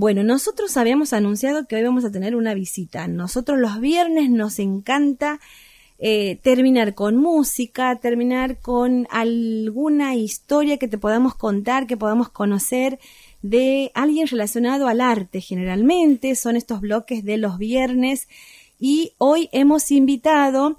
Bueno, 0.00 0.22
nosotros 0.22 0.78
habíamos 0.78 1.12
anunciado 1.12 1.66
que 1.66 1.76
hoy 1.76 1.82
vamos 1.82 2.06
a 2.06 2.10
tener 2.10 2.34
una 2.34 2.54
visita. 2.54 3.06
Nosotros 3.06 3.58
los 3.58 3.80
viernes 3.80 4.30
nos 4.30 4.58
encanta 4.58 5.40
eh, 5.98 6.36
terminar 6.36 6.94
con 6.94 7.18
música, 7.18 7.94
terminar 7.96 8.60
con 8.60 9.06
alguna 9.10 10.14
historia 10.14 10.78
que 10.78 10.88
te 10.88 10.96
podamos 10.96 11.34
contar, 11.34 11.86
que 11.86 11.98
podamos 11.98 12.30
conocer 12.30 12.98
de 13.42 13.90
alguien 13.92 14.26
relacionado 14.26 14.88
al 14.88 15.02
arte 15.02 15.42
generalmente. 15.42 16.34
Son 16.34 16.56
estos 16.56 16.80
bloques 16.80 17.22
de 17.22 17.36
los 17.36 17.58
viernes. 17.58 18.26
Y 18.78 19.12
hoy 19.18 19.50
hemos 19.52 19.90
invitado 19.90 20.78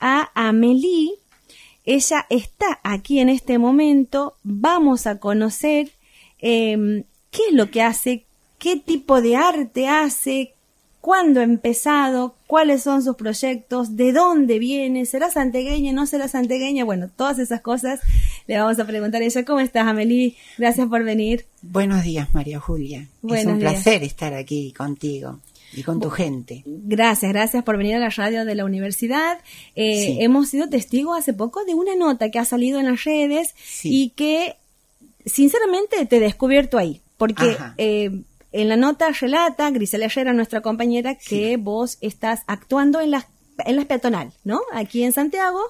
a 0.00 0.30
Amelie. 0.34 1.10
Ella 1.84 2.24
está 2.30 2.80
aquí 2.84 3.18
en 3.18 3.28
este 3.28 3.58
momento. 3.58 4.38
Vamos 4.42 5.06
a 5.06 5.20
conocer 5.20 5.92
em, 6.38 7.04
qué 7.30 7.42
es 7.50 7.52
lo 7.52 7.70
que 7.70 7.82
hace, 7.82 8.24
qué 8.62 8.76
tipo 8.76 9.20
de 9.20 9.34
arte 9.34 9.88
hace, 9.88 10.54
cuándo 11.00 11.40
ha 11.40 11.42
empezado, 11.42 12.36
cuáles 12.46 12.84
son 12.84 13.02
sus 13.02 13.16
proyectos, 13.16 13.96
de 13.96 14.12
dónde 14.12 14.60
viene, 14.60 15.04
será 15.04 15.32
santegueña, 15.32 15.92
no 15.92 16.06
será 16.06 16.28
santegueña, 16.28 16.84
bueno, 16.84 17.10
todas 17.14 17.40
esas 17.40 17.60
cosas 17.60 17.98
le 18.46 18.56
vamos 18.56 18.78
a 18.78 18.86
preguntar 18.86 19.20
a 19.20 19.24
ella. 19.24 19.44
¿Cómo 19.44 19.58
estás, 19.58 19.88
Amelie? 19.88 20.36
Gracias 20.58 20.86
por 20.86 21.02
venir. 21.02 21.44
Buenos 21.60 22.04
días, 22.04 22.32
María 22.34 22.60
Julia. 22.60 23.08
es 23.28 23.46
un 23.46 23.58
placer 23.58 24.04
estar 24.04 24.32
aquí 24.32 24.72
contigo 24.72 25.40
y 25.74 25.82
con 25.82 25.98
tu 25.98 26.10
gente. 26.10 26.62
Gracias, 26.64 27.32
gracias 27.32 27.64
por 27.64 27.76
venir 27.76 27.96
a 27.96 27.98
la 27.98 28.10
radio 28.10 28.44
de 28.44 28.54
la 28.54 28.64
universidad. 28.64 29.40
Eh, 29.74 30.18
hemos 30.20 30.50
sido 30.50 30.68
testigos 30.68 31.18
hace 31.18 31.32
poco 31.32 31.64
de 31.64 31.74
una 31.74 31.96
nota 31.96 32.30
que 32.30 32.38
ha 32.38 32.44
salido 32.44 32.78
en 32.78 32.86
las 32.86 33.02
redes 33.02 33.56
y 33.82 34.10
que 34.10 34.54
sinceramente 35.26 36.06
te 36.06 36.18
he 36.18 36.20
descubierto 36.20 36.78
ahí, 36.78 37.00
porque 37.16 37.56
eh, 37.76 38.22
en 38.52 38.68
la 38.68 38.76
nota 38.76 39.10
relata 39.10 39.70
Grisela 39.70 40.06
Herrera, 40.06 40.32
nuestra 40.32 40.60
compañera, 40.60 41.16
que 41.16 41.56
vos 41.56 41.98
estás 42.00 42.42
actuando 42.46 43.00
en 43.00 43.10
las 43.10 43.26
en 43.66 43.76
la 43.76 43.84
peatonal, 43.84 44.32
¿no? 44.44 44.60
Aquí 44.72 45.02
en 45.02 45.12
Santiago, 45.12 45.60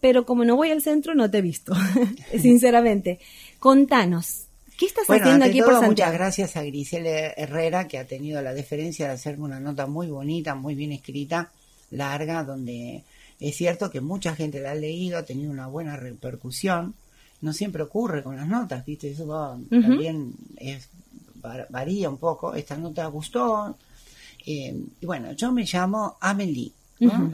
pero 0.00 0.26
como 0.26 0.44
no 0.44 0.56
voy 0.56 0.70
al 0.70 0.82
centro 0.82 1.14
no 1.14 1.30
te 1.30 1.38
he 1.38 1.42
visto, 1.42 1.74
sinceramente. 2.38 3.18
Contanos, 3.58 4.46
¿qué 4.78 4.86
estás 4.86 5.08
haciendo 5.08 5.44
aquí 5.44 5.60
por 5.60 5.72
Santiago? 5.72 5.90
Muchas 5.90 6.12
gracias 6.12 6.56
a 6.56 6.62
Grisela 6.62 7.32
Herrera 7.36 7.88
que 7.88 7.98
ha 7.98 8.06
tenido 8.06 8.40
la 8.42 8.54
deferencia 8.54 9.06
de 9.06 9.14
hacerme 9.14 9.44
una 9.44 9.60
nota 9.60 9.86
muy 9.86 10.08
bonita, 10.08 10.54
muy 10.54 10.74
bien 10.74 10.92
escrita, 10.92 11.50
larga, 11.90 12.44
donde 12.44 13.02
es 13.40 13.56
cierto 13.56 13.90
que 13.90 14.00
mucha 14.00 14.34
gente 14.34 14.60
la 14.60 14.72
ha 14.72 14.74
leído, 14.74 15.18
ha 15.18 15.24
tenido 15.24 15.50
una 15.50 15.66
buena 15.66 15.96
repercusión. 15.96 16.94
No 17.40 17.52
siempre 17.52 17.82
ocurre 17.82 18.22
con 18.22 18.36
las 18.36 18.46
notas, 18.46 18.84
¿viste? 18.86 19.10
Eso 19.10 19.26
también 19.68 20.32
es 20.58 20.88
varía 21.70 22.08
un 22.08 22.18
poco, 22.18 22.54
esta 22.54 22.76
nota 22.76 23.06
gustó. 23.06 23.76
Eh, 24.44 24.74
y 25.00 25.06
bueno, 25.06 25.32
yo 25.32 25.52
me 25.52 25.64
llamo 25.64 26.16
Amelie, 26.20 26.72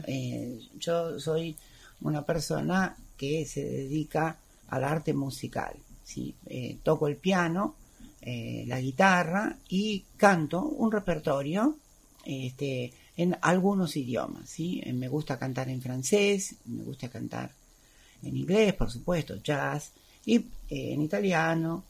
eh, 0.05 0.59
yo 0.77 1.19
soy 1.19 1.55
una 2.01 2.23
persona 2.23 2.95
que 3.17 3.45
se 3.45 3.63
dedica 3.63 4.37
al 4.69 4.83
arte 4.83 5.13
musical, 5.13 5.73
¿sí? 6.03 6.35
Eh, 6.45 6.77
toco 6.83 7.07
el 7.07 7.17
piano, 7.17 7.75
la 8.21 8.79
guitarra 8.79 9.57
y 9.69 10.03
canto 10.17 10.61
un 10.61 10.91
repertorio 10.91 11.77
este, 12.25 12.93
en 13.17 13.35
algunos 13.41 13.95
idiomas, 13.95 14.47
¿sí? 14.47 14.83
Me 14.93 15.07
gusta 15.07 15.39
cantar 15.39 15.69
en 15.69 15.81
francés, 15.81 16.55
me 16.65 16.83
gusta 16.83 17.09
cantar 17.09 17.51
en 18.21 18.37
inglés, 18.37 18.73
por 18.73 18.91
supuesto, 18.91 19.37
jazz, 19.37 19.93
y 20.25 20.45
en 20.69 21.01
italiano, 21.01 21.85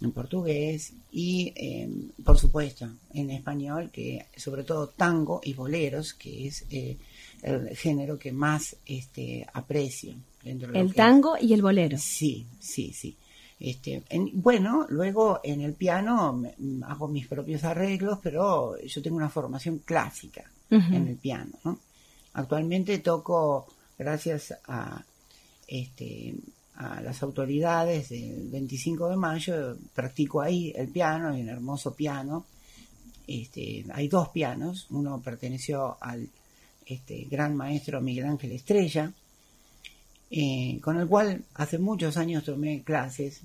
en 0.00 0.12
portugués 0.12 0.92
y, 1.10 1.52
em, 1.56 2.10
por 2.24 2.38
supuesto, 2.38 2.88
en 3.12 3.30
español, 3.30 3.90
que 3.90 4.26
sobre 4.36 4.64
todo 4.64 4.88
tango 4.88 5.40
y 5.42 5.54
boleros, 5.54 6.14
que 6.14 6.46
es 6.46 6.64
eh, 6.70 6.96
el 7.42 7.76
género 7.76 8.18
que 8.18 8.32
más 8.32 8.76
este, 8.86 9.46
aprecio. 9.52 10.14
el 10.44 10.94
tango 10.94 11.36
y 11.40 11.52
el 11.52 11.62
bolero. 11.62 11.98
Sí, 11.98 12.46
sí, 12.60 12.92
sí. 12.92 13.16
Este, 13.60 14.04
bueno, 14.34 14.86
luego 14.88 15.40
en 15.42 15.62
el 15.62 15.74
piano 15.74 16.42
hago 16.86 17.08
mis 17.08 17.26
propios 17.26 17.64
arreglos, 17.64 18.20
pero 18.22 18.80
yo 18.80 19.02
tengo 19.02 19.16
una 19.16 19.28
formación 19.28 19.78
clásica 19.78 20.48
en 20.70 21.08
el 21.08 21.16
piano. 21.16 21.80
Actualmente 22.34 22.98
toco, 22.98 23.66
gracias 23.98 24.54
a 24.68 25.04
este, 25.66 26.34
a 26.78 27.00
las 27.00 27.24
autoridades 27.24 28.08
del 28.10 28.48
25 28.50 29.10
de 29.10 29.16
mayo, 29.16 29.76
practico 29.92 30.40
ahí 30.40 30.72
el 30.76 30.88
piano, 30.88 31.30
hay 31.30 31.42
un 31.42 31.48
hermoso 31.48 31.92
piano, 31.92 32.46
este, 33.26 33.84
hay 33.92 34.06
dos 34.06 34.28
pianos, 34.28 34.86
uno 34.90 35.20
perteneció 35.20 35.98
al 36.00 36.28
este, 36.86 37.26
gran 37.28 37.56
maestro 37.56 38.00
Miguel 38.00 38.26
Ángel 38.26 38.52
Estrella, 38.52 39.12
eh, 40.30 40.78
con 40.80 41.00
el 41.00 41.08
cual 41.08 41.42
hace 41.54 41.78
muchos 41.78 42.16
años 42.16 42.44
tomé 42.44 42.84
clases, 42.84 43.40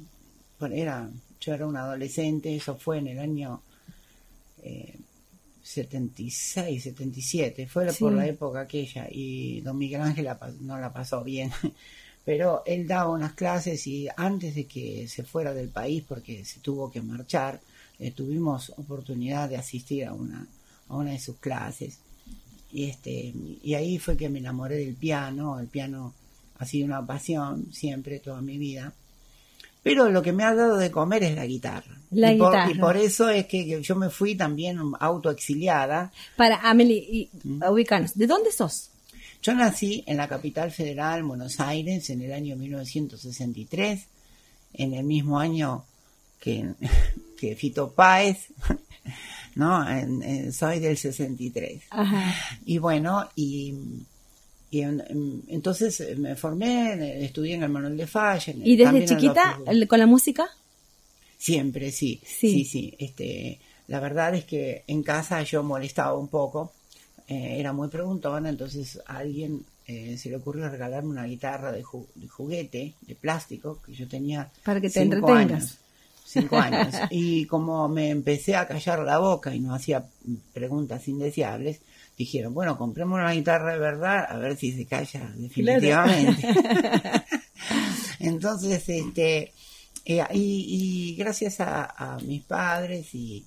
bueno, 0.60 0.76
era, 0.76 1.10
yo 1.42 1.54
era 1.56 1.66
un 1.66 1.76
adolescente, 1.76 2.56
eso 2.56 2.76
fue 2.76 3.00
en 3.00 3.08
el 3.08 3.20
año 3.20 3.62
76, 5.64 6.68
eh, 6.86 6.92
77, 6.92 7.66
fue 7.66 7.92
por 7.94 8.14
la 8.14 8.28
época 8.28 8.62
aquella, 8.62 9.08
y 9.10 9.62
don 9.62 9.76
Miguel 9.76 10.02
Ángel 10.02 10.30
no 10.62 10.78
la 10.78 10.94
pasó 10.94 11.24
bien 11.24 11.52
pero 12.26 12.64
él 12.66 12.88
daba 12.88 13.12
unas 13.12 13.34
clases 13.34 13.86
y 13.88 14.08
antes 14.16 14.56
de 14.56 14.66
que 14.66 15.08
se 15.08 15.24
fuera 15.24 15.54
del 15.54 15.70
país, 15.70 16.04
porque 16.08 16.46
se 16.46 16.60
tuvo 16.60 16.90
que 16.90 17.02
marchar, 17.02 17.60
eh, 18.00 18.12
tuvimos 18.12 18.72
oportunidad 18.78 19.50
de 19.50 19.58
asistir 19.58 20.06
a 20.06 20.14
una, 20.14 20.48
a 20.90 20.96
una 20.96 21.12
de 21.12 21.20
sus 21.20 21.38
clases. 21.38 22.00
Y, 22.72 22.86
este, 22.86 23.34
y 23.62 23.74
ahí 23.76 24.00
fue 24.00 24.18
que 24.18 24.30
me 24.30 24.40
enamoré 24.40 24.78
del 24.78 24.96
piano, 24.96 25.60
el 25.60 25.68
piano 25.68 26.14
ha 26.58 26.66
sido 26.66 26.86
una 26.86 27.06
pasión 27.06 27.68
siempre, 27.72 28.20
toda 28.20 28.42
mi 28.42 28.58
vida. 28.58 28.94
Pero 29.84 30.10
lo 30.10 30.22
que 30.22 30.32
me 30.32 30.46
ha 30.46 30.56
dado 30.56 30.78
de 30.78 30.90
comer 30.90 31.24
es 31.24 31.36
la 31.36 31.46
guitarra. 31.46 31.98
La 32.12 32.32
y, 32.32 32.36
guitarra. 32.36 32.68
Por, 32.68 32.76
y 32.76 32.80
por 32.80 32.98
eso 32.98 33.30
es 33.30 33.48
que 33.48 33.82
yo 33.82 33.96
me 33.98 34.10
fui 34.10 34.36
también 34.36 34.80
autoexiliada. 34.98 36.12
Para 36.38 36.62
Amelie, 36.62 36.98
y, 36.98 37.30
¿Mm? 37.44 37.64
ubicanos, 37.70 38.16
¿de 38.16 38.26
dónde 38.26 38.52
sos? 38.52 38.93
Yo 39.44 39.54
nací 39.54 40.06
en 40.08 40.16
la 40.16 40.30
capital 40.30 40.72
federal, 40.72 41.22
Buenos 41.24 41.60
Aires, 41.60 42.10
en 42.10 42.22
el 42.22 42.32
año 42.32 42.56
1963, 42.56 44.06
en 44.76 44.94
el 44.94 45.04
mismo 45.04 45.38
año 45.38 45.84
que, 46.40 46.70
que 47.38 47.54
Fito 47.58 47.92
Páez, 47.92 48.48
¿no? 49.56 49.86
soy 50.54 50.80
del 50.80 50.98
63. 50.98 51.84
Y 52.66 52.78
bueno, 52.78 53.28
y, 53.36 53.76
entonces 54.72 56.18
me 56.18 56.38
formé, 56.38 57.26
estudié 57.26 57.56
en 57.56 57.64
el 57.64 57.70
Manuel 57.70 57.98
de 57.98 58.08
Falla. 58.08 58.54
¿Y 58.64 58.78
desde 58.78 59.04
chiquita 59.04 59.60
con 59.90 60.00
la 60.00 60.08
música? 60.08 60.48
Siempre, 61.38 61.92
sí, 61.92 62.22
sí, 62.26 62.64
sí, 62.64 62.96
Este, 62.98 63.60
la 63.88 64.00
verdad 64.00 64.36
es 64.36 64.46
que 64.46 64.86
en 64.88 65.04
casa 65.04 65.44
yo 65.44 65.64
molestaba 65.64 66.18
un 66.18 66.30
poco 66.30 66.72
eh, 67.28 67.56
era 67.60 67.74
muy 67.74 67.88
preguntona, 67.88 68.50
entonces 68.50 69.00
a 69.06 69.18
alguien 69.18 69.66
eh, 69.86 70.18
se 70.18 70.30
le 70.30 70.38
ocurrió 70.38 70.70
regalarme 70.70 71.10
una 71.10 71.26
guitarra 71.26 71.72
de, 71.72 71.84
juguete, 71.84 72.94
de 73.02 73.16
plástico, 73.16 73.82
que 73.86 73.94
yo 73.94 74.08
tenía 74.08 74.50
Para 74.64 74.80
que 74.80 74.90
te 74.90 75.02
cinco 75.02 75.32
años. 75.34 75.78
Cinco 76.26 76.58
años. 76.60 76.96
Y 77.10 77.46
como 77.46 77.90
me 77.90 78.10
empecé 78.10 78.56
a 78.56 78.68
callar 78.68 79.00
la 79.00 79.18
boca 79.18 79.54
y 79.54 79.60
no 79.60 79.74
hacía 79.76 80.06
preguntas 80.54 81.08
indeseables, 81.08 81.82
dijeron, 82.18 82.54
bueno, 82.54 82.78
compremos 82.78 83.20
una 83.20 83.32
guitarra 83.32 83.74
de 83.74 83.80
verdad, 83.80 84.26
a 84.30 84.38
ver 84.38 84.56
si 84.56 84.72
se 84.72 84.86
calla 84.86 85.32
definitivamente. 85.36 86.48
Entonces, 88.20 88.88
este, 88.88 89.52
eh, 90.06 90.24
y, 90.34 91.16
gracias 91.18 91.58
a, 91.60 92.18
mis 92.26 92.44
padres 92.44 93.14
y, 93.14 93.46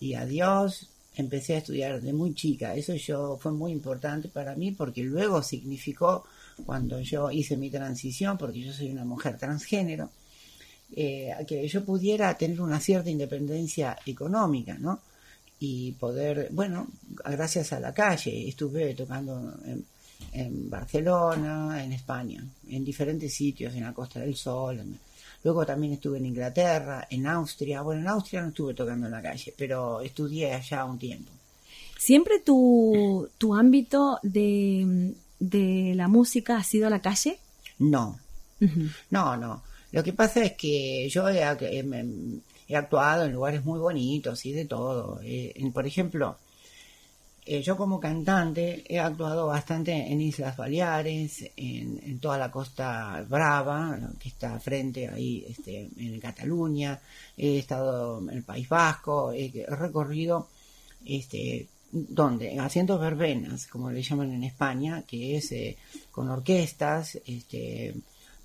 y 0.00 0.14
a 0.14 0.24
Dios, 0.24 0.88
empecé 1.16 1.54
a 1.54 1.58
estudiar 1.58 2.00
de 2.00 2.12
muy 2.12 2.34
chica. 2.34 2.74
Eso 2.74 2.94
yo 2.94 3.38
fue 3.40 3.52
muy 3.52 3.72
importante 3.72 4.28
para 4.28 4.54
mí 4.54 4.72
porque 4.72 5.02
luego 5.02 5.42
significó 5.42 6.24
cuando 6.64 7.00
yo 7.00 7.30
hice 7.30 7.56
mi 7.56 7.70
transición, 7.70 8.38
porque 8.38 8.60
yo 8.60 8.72
soy 8.72 8.90
una 8.90 9.04
mujer 9.04 9.36
transgénero, 9.36 10.10
eh, 10.94 11.32
que 11.46 11.66
yo 11.66 11.84
pudiera 11.84 12.36
tener 12.36 12.60
una 12.60 12.80
cierta 12.80 13.10
independencia 13.10 13.98
económica, 14.06 14.76
¿no? 14.78 15.00
Y 15.58 15.92
poder, 15.92 16.48
bueno, 16.52 16.86
gracias 17.24 17.72
a 17.72 17.80
la 17.80 17.92
calle, 17.92 18.48
estuve 18.48 18.94
tocando 18.94 19.54
en, 19.64 19.84
en 20.32 20.68
Barcelona, 20.68 21.82
en 21.82 21.92
España, 21.92 22.44
en 22.68 22.84
diferentes 22.84 23.32
sitios, 23.32 23.74
en 23.74 23.84
la 23.84 23.94
Costa 23.94 24.20
del 24.20 24.36
Sol, 24.36 24.80
en, 24.80 24.98
Luego 25.46 25.64
también 25.64 25.92
estuve 25.92 26.18
en 26.18 26.26
Inglaterra, 26.26 27.06
en 27.08 27.24
Austria. 27.24 27.80
Bueno, 27.82 28.00
en 28.00 28.08
Austria 28.08 28.42
no 28.42 28.48
estuve 28.48 28.74
tocando 28.74 29.06
en 29.06 29.12
la 29.12 29.22
calle, 29.22 29.54
pero 29.56 30.00
estudié 30.00 30.52
allá 30.52 30.84
un 30.84 30.98
tiempo. 30.98 31.30
¿Siempre 31.96 32.40
tu, 32.40 33.28
tu 33.38 33.54
ámbito 33.54 34.18
de, 34.24 35.14
de 35.38 35.92
la 35.94 36.08
música 36.08 36.56
ha 36.56 36.64
sido 36.64 36.90
la 36.90 37.00
calle? 37.00 37.38
No, 37.78 38.18
no, 39.10 39.36
no. 39.36 39.62
Lo 39.92 40.02
que 40.02 40.12
pasa 40.12 40.42
es 40.42 40.54
que 40.54 41.08
yo 41.08 41.28
he, 41.28 41.38
he 42.66 42.76
actuado 42.76 43.24
en 43.24 43.32
lugares 43.32 43.64
muy 43.64 43.78
bonitos 43.78 44.44
y 44.46 44.50
de 44.50 44.64
todo. 44.64 45.20
Eh, 45.22 45.54
por 45.72 45.86
ejemplo, 45.86 46.38
eh, 47.48 47.62
yo 47.62 47.76
como 47.76 48.00
cantante 48.00 48.82
he 48.88 48.98
actuado 48.98 49.46
bastante 49.46 49.92
en 49.92 50.20
Islas 50.20 50.56
Baleares, 50.56 51.48
en, 51.56 52.18
toda 52.18 52.38
la 52.38 52.50
costa 52.50 53.24
brava, 53.28 53.96
que 54.18 54.30
está 54.30 54.58
frente 54.58 55.08
ahí 55.08 55.46
este, 55.48 55.88
en 55.96 56.18
Cataluña, 56.18 56.98
he 57.36 57.58
estado 57.58 58.18
en 58.20 58.30
el 58.30 58.42
País 58.42 58.68
Vasco, 58.68 59.32
he, 59.32 59.64
recorrido 59.68 60.48
este, 61.04 61.68
donde 61.92 62.58
haciendo 62.58 62.98
verbenas, 62.98 63.68
como 63.68 63.92
le 63.92 64.02
llaman 64.02 64.32
en 64.32 64.42
España, 64.42 65.04
que 65.06 65.36
es 65.36 65.52
eh, 65.52 65.76
con 66.10 66.28
orquestas, 66.28 67.16
este, 67.26 67.94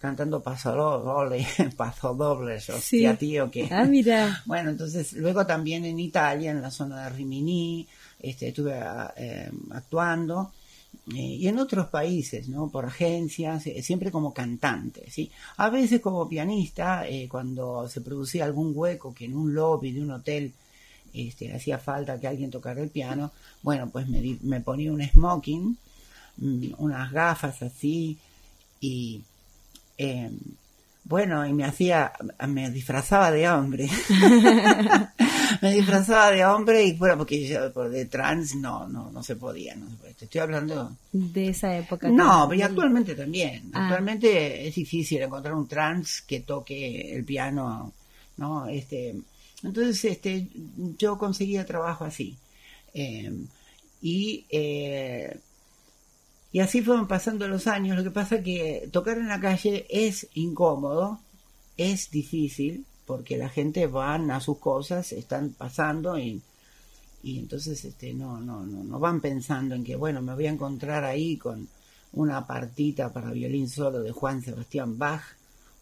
cantando 0.02 0.42
pasodobles, 0.42 1.48
pasodobles, 1.76 2.70
hostia, 2.70 3.16
tío, 3.16 3.50
que... 3.50 3.68
Ah, 3.72 3.86
mira. 3.86 4.42
bueno, 4.46 4.72
entonces, 4.72 5.14
luego 5.14 5.46
también 5.46 5.86
en 5.86 6.00
Italia, 6.00 6.52
en 6.52 6.62
la 6.62 6.70
zona 6.70 7.04
de 7.04 7.10
Rimini, 7.10 7.88
este, 8.22 8.50
estuve 8.50 8.74
ah, 8.76 9.14
em, 9.18 9.72
actuando, 9.72 10.52
eh, 11.16 11.38
y 11.40 11.48
en 11.48 11.58
otros 11.58 11.88
países, 11.88 12.48
¿no? 12.50 12.70
Por 12.70 12.86
agencias, 12.86 13.66
eh, 13.68 13.82
siempre 13.82 14.12
como 14.12 14.34
cantante, 14.34 15.10
¿sí? 15.10 15.32
A 15.58 15.70
veces 15.70 16.02
como 16.02 16.28
pianista, 16.30 17.08
eh, 17.08 17.28
cuando 17.30 17.88
se 17.90 18.02
producía 18.02 18.46
algún 18.46 18.74
hueco 18.76 19.14
que 19.14 19.26
en 19.26 19.36
un 19.36 19.54
lobby 19.54 19.92
de 19.92 20.02
un 20.02 20.12
hotel 20.12 20.54
este, 21.14 21.54
hacía 21.54 21.78
falta 21.78 22.20
que 22.20 22.28
alguien 22.28 22.52
tocara 22.52 22.82
el 22.82 22.90
piano, 22.90 23.32
bueno, 23.64 23.90
pues 23.90 24.08
me, 24.08 24.38
me 24.42 24.62
ponía 24.62 24.92
un 24.92 25.02
smoking, 25.02 25.78
mm, 26.38 26.74
unas 26.78 27.12
gafas 27.12 27.62
así, 27.62 28.18
y 28.80 29.22
em, 29.98 30.38
bueno, 31.04 31.46
y 31.48 31.54
me 31.54 31.66
hacía, 31.66 32.12
me 32.48 32.70
disfrazaba 32.72 33.32
de 33.32 33.50
hombre. 33.50 33.90
me 35.62 35.74
disfrazaba 35.74 36.32
de 36.32 36.46
hombre 36.46 36.84
y 36.84 36.94
bueno, 36.94 37.18
porque 37.18 37.48
yo 37.48 37.72
por 37.74 37.90
de 37.90 38.06
trans 38.06 38.56
no, 38.56 38.88
no, 38.88 39.12
no 39.12 39.24
se 39.24 39.36
podía, 39.36 39.76
no 39.76 39.88
Te 40.18 40.26
estoy 40.26 40.42
hablando 40.42 40.96
de 41.12 41.50
esa 41.50 41.78
época. 41.78 42.10
No, 42.10 42.48
pero 42.50 42.66
actualmente 42.66 43.16
también. 43.16 43.72
Ah. 43.74 43.84
Actualmente 43.84 44.68
es 44.68 44.76
difícil 44.76 45.22
encontrar 45.22 45.54
un 45.54 45.68
trans 45.68 46.22
que 46.22 46.42
toque 46.42 47.16
el 47.16 47.24
piano, 47.26 47.94
¿no? 48.38 48.68
Este, 48.68 49.16
entonces, 49.64 50.06
este, 50.06 50.48
yo 50.98 51.18
conseguía 51.18 51.66
trabajo 51.66 52.06
así. 52.06 52.38
Em, 52.94 53.48
y 54.02 54.46
eh, 54.50 55.40
y 56.52 56.60
así 56.60 56.82
fueron 56.82 57.08
pasando 57.08 57.48
los 57.48 57.68
años. 57.68 57.98
Lo 57.98 58.04
que 58.04 58.12
pasa 58.12 58.44
que 58.44 58.90
tocar 58.92 59.18
en 59.18 59.28
la 59.28 59.40
calle 59.40 59.86
es 59.90 60.28
incómodo, 60.34 61.20
es 61.78 62.12
difícil, 62.12 62.86
porque 63.12 63.36
la 63.36 63.50
gente 63.50 63.88
van 63.88 64.32
a 64.32 64.40
sus 64.40 64.58
cosas, 64.58 65.12
están 65.12 65.50
pasando 65.50 66.18
y, 66.18 66.42
y 67.22 67.40
entonces 67.40 67.84
este, 67.84 68.14
no, 68.14 68.40
no, 68.40 68.66
no, 68.66 68.86
no 68.86 69.00
van 69.00 69.20
pensando 69.20 69.76
en 69.76 69.84
que, 69.84 69.98
bueno, 69.98 70.22
me 70.22 70.34
voy 70.34 70.48
a 70.48 70.52
encontrar 70.52 71.04
ahí 71.04 71.36
con 71.36 71.68
una 72.14 72.48
partita 72.48 73.12
para 73.12 73.32
violín 73.32 73.68
solo 73.68 74.02
de 74.02 74.14
Juan 74.14 74.42
Sebastián 74.42 74.98
Bach 74.98 75.24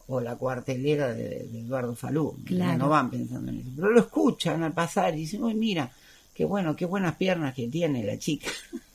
o 0.07 0.19
la 0.19 0.37
cuartelera 0.37 1.13
de, 1.13 1.41
Eduardo 1.59 1.95
Falú. 1.95 2.35
No 2.49 2.89
van 2.89 3.11
pensando 3.11 3.51
en 3.51 3.59
eso. 3.59 3.69
Pero 3.75 3.91
lo 3.91 3.99
escuchan 3.99 4.63
al 4.63 4.73
pasar 4.73 5.13
y 5.13 5.19
dicen, 5.19 5.43
uy, 5.43 5.53
mira, 5.53 5.91
qué 6.33 6.45
bueno, 6.45 6.75
qué 6.75 6.85
buenas 6.85 7.15
piernas 7.15 7.53
que 7.53 7.67
tiene 7.67 8.03
la 8.03 8.17
chica. 8.17 8.49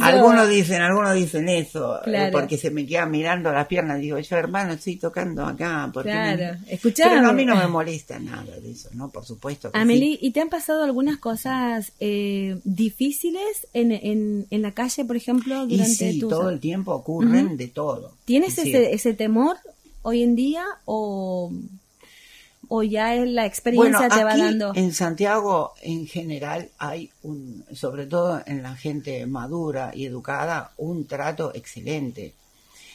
Algunos 0.00 0.48
dicen, 0.48 0.80
algunos 0.82 1.14
dicen 1.14 1.48
eso, 1.48 2.00
eh, 2.06 2.30
porque 2.32 2.56
se 2.56 2.70
me 2.70 2.86
quedan 2.86 3.10
mirando 3.10 3.52
las 3.52 3.66
piernas. 3.66 4.00
Digo, 4.00 4.18
yo 4.18 4.36
hermano, 4.36 4.72
estoy 4.72 4.96
tocando 4.96 5.44
acá. 5.44 5.90
Porque 5.92 6.10
claro, 6.10 6.58
Pero 6.94 7.28
a 7.28 7.32
mí 7.32 7.44
no 7.44 7.56
me 7.56 7.66
molesta 7.66 8.18
nada 8.18 8.58
de 8.60 8.70
eso, 8.70 8.88
¿no? 8.94 9.10
Por 9.10 9.24
supuesto. 9.24 9.70
Que 9.72 10.18
¿y 10.20 10.30
te 10.30 10.40
han 10.40 10.48
pasado 10.48 10.84
algunas 10.84 11.18
cosas 11.18 11.92
eh, 12.00 12.58
difíciles 12.64 13.66
en, 13.72 13.92
en, 13.92 14.46
en, 14.50 14.62
la 14.62 14.72
calle, 14.72 15.04
por 15.04 15.16
ejemplo, 15.16 15.66
durante 15.66 16.10
y 16.10 16.12
sí, 16.14 16.20
todo 16.20 16.50
el 16.50 16.60
tiempo 16.60 16.92
ocurren 16.92 17.56
de 17.56 17.68
todo. 17.68 18.12
¿Tienes 18.24 18.58
ese, 18.58 18.92
ese 18.92 19.14
temor 19.14 19.56
hoy 20.02 20.22
en 20.22 20.36
día 20.36 20.64
o 20.84 21.52
o 22.68 22.82
ya 22.82 23.14
la 23.14 23.46
experiencia 23.46 24.08
te 24.08 24.24
va 24.24 24.36
dando? 24.36 24.72
En 24.74 24.92
Santiago, 24.92 25.74
en 25.82 26.06
general, 26.06 26.70
hay 26.78 27.10
un, 27.22 27.64
sobre 27.72 28.06
todo 28.06 28.42
en 28.46 28.62
la 28.62 28.76
gente 28.76 29.26
madura 29.26 29.92
y 29.94 30.04
educada, 30.06 30.72
un 30.76 31.06
trato 31.06 31.52
excelente 31.54 32.34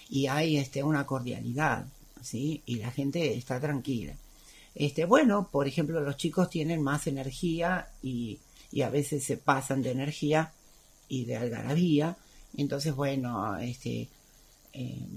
y 0.09 0.27
hay 0.27 0.57
este 0.57 0.83
una 0.83 1.05
cordialidad, 1.05 1.85
¿sí? 2.21 2.61
Y 2.65 2.75
la 2.75 2.91
gente 2.91 3.35
está 3.35 3.59
tranquila. 3.59 4.13
Este, 4.75 5.05
bueno, 5.05 5.49
por 5.51 5.67
ejemplo, 5.67 6.01
los 6.01 6.17
chicos 6.17 6.49
tienen 6.49 6.81
más 6.81 7.07
energía 7.07 7.89
y, 8.01 8.39
y 8.71 8.81
a 8.81 8.89
veces 8.89 9.23
se 9.23 9.37
pasan 9.37 9.81
de 9.81 9.91
energía 9.91 10.51
y 11.07 11.25
de 11.25 11.37
algarabía. 11.37 12.15
Entonces, 12.57 12.95
bueno, 12.95 13.57
este, 13.57 14.09
eh, 14.73 15.07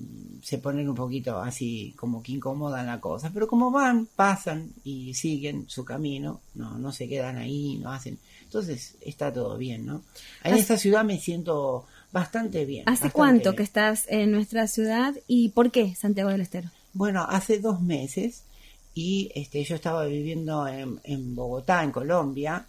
se 0.42 0.58
ponen 0.58 0.88
un 0.88 0.94
poquito 0.94 1.40
así 1.40 1.94
como 1.96 2.22
que 2.22 2.32
incomodan 2.32 2.86
la 2.86 3.00
cosa, 3.00 3.30
pero 3.32 3.48
como 3.48 3.70
van, 3.70 4.06
pasan 4.06 4.72
y 4.84 5.14
siguen 5.14 5.64
su 5.68 5.84
camino, 5.84 6.40
no, 6.54 6.78
no 6.78 6.92
se 6.92 7.08
quedan 7.08 7.38
ahí, 7.38 7.78
no 7.82 7.90
hacen, 7.90 8.18
entonces 8.44 8.96
está 9.00 9.32
todo 9.32 9.56
bien, 9.56 9.86
¿no? 9.86 10.02
En 10.44 10.54
esta 10.54 10.76
ciudad 10.76 11.04
me 11.04 11.18
siento 11.18 11.86
bastante 12.12 12.64
bien. 12.64 12.84
¿Hace 12.86 13.10
cuánto 13.10 13.56
que 13.56 13.62
estás 13.62 14.04
en 14.08 14.30
nuestra 14.30 14.66
ciudad 14.68 15.14
y 15.26 15.48
por 15.48 15.70
qué 15.70 15.94
Santiago 15.94 16.30
del 16.30 16.42
Estero? 16.42 16.70
Bueno, 16.92 17.26
hace 17.28 17.58
dos 17.58 17.80
meses 17.80 18.42
y 18.94 19.30
este, 19.34 19.64
yo 19.64 19.74
estaba 19.74 20.04
viviendo 20.06 20.68
en, 20.68 21.00
en 21.04 21.34
Bogotá, 21.34 21.82
en 21.82 21.92
Colombia, 21.92 22.66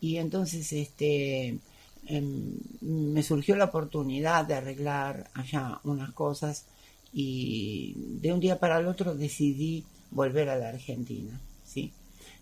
y 0.00 0.16
entonces 0.16 0.72
este 0.72 1.58
Em, 2.06 2.54
me 2.80 3.22
surgió 3.22 3.56
la 3.56 3.64
oportunidad 3.64 4.44
de 4.44 4.54
arreglar 4.54 5.30
allá 5.34 5.80
unas 5.84 6.12
cosas 6.12 6.66
y 7.12 7.94
de 8.20 8.32
un 8.32 8.40
día 8.40 8.60
para 8.60 8.78
el 8.78 8.86
otro 8.86 9.14
decidí 9.14 9.84
volver 10.10 10.48
a 10.48 10.56
la 10.56 10.68
Argentina, 10.68 11.40
¿sí? 11.64 11.92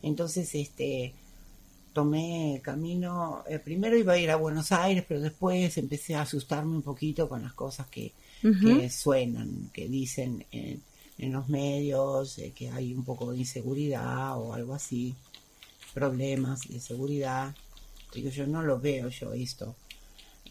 Entonces, 0.03 0.55
este, 0.55 1.15
tomé 1.95 2.61
camino, 2.63 3.43
eh, 3.49 3.59
primero 3.59 3.97
iba 3.97 4.15
a 4.15 4.19
ir 4.19 4.31
a 4.31 4.37
Buenos 4.37 4.73
Aires, 4.73 5.05
pero 5.09 5.21
después 5.21 5.79
empecé 5.79 6.15
a 6.15 6.23
asustarme 6.23 6.75
un 6.77 6.83
poquito 6.83 7.29
con 7.29 7.43
las 7.43 7.55
cosas 7.55 7.87
que, 7.87 8.13
suenan, 8.91 9.71
que 9.73 9.89
dicen 9.89 10.45
en, 10.51 10.83
los 11.33 11.49
medios, 11.49 12.39
eh, 12.39 12.53
que 12.55 12.69
hay 12.69 12.93
un 12.93 13.05
poco 13.05 13.33
de 13.33 13.39
inseguridad 13.39 14.37
o 14.39 14.53
algo 14.53 14.75
así, 14.75 15.15
problemas 15.95 16.69
de 16.69 16.81
seguridad. 16.81 17.55
Digo, 18.15 18.31
yo 18.31 18.47
no 18.47 18.63
lo 18.63 18.79
veo 18.79 19.09
yo 19.09 19.33
esto, 19.33 19.75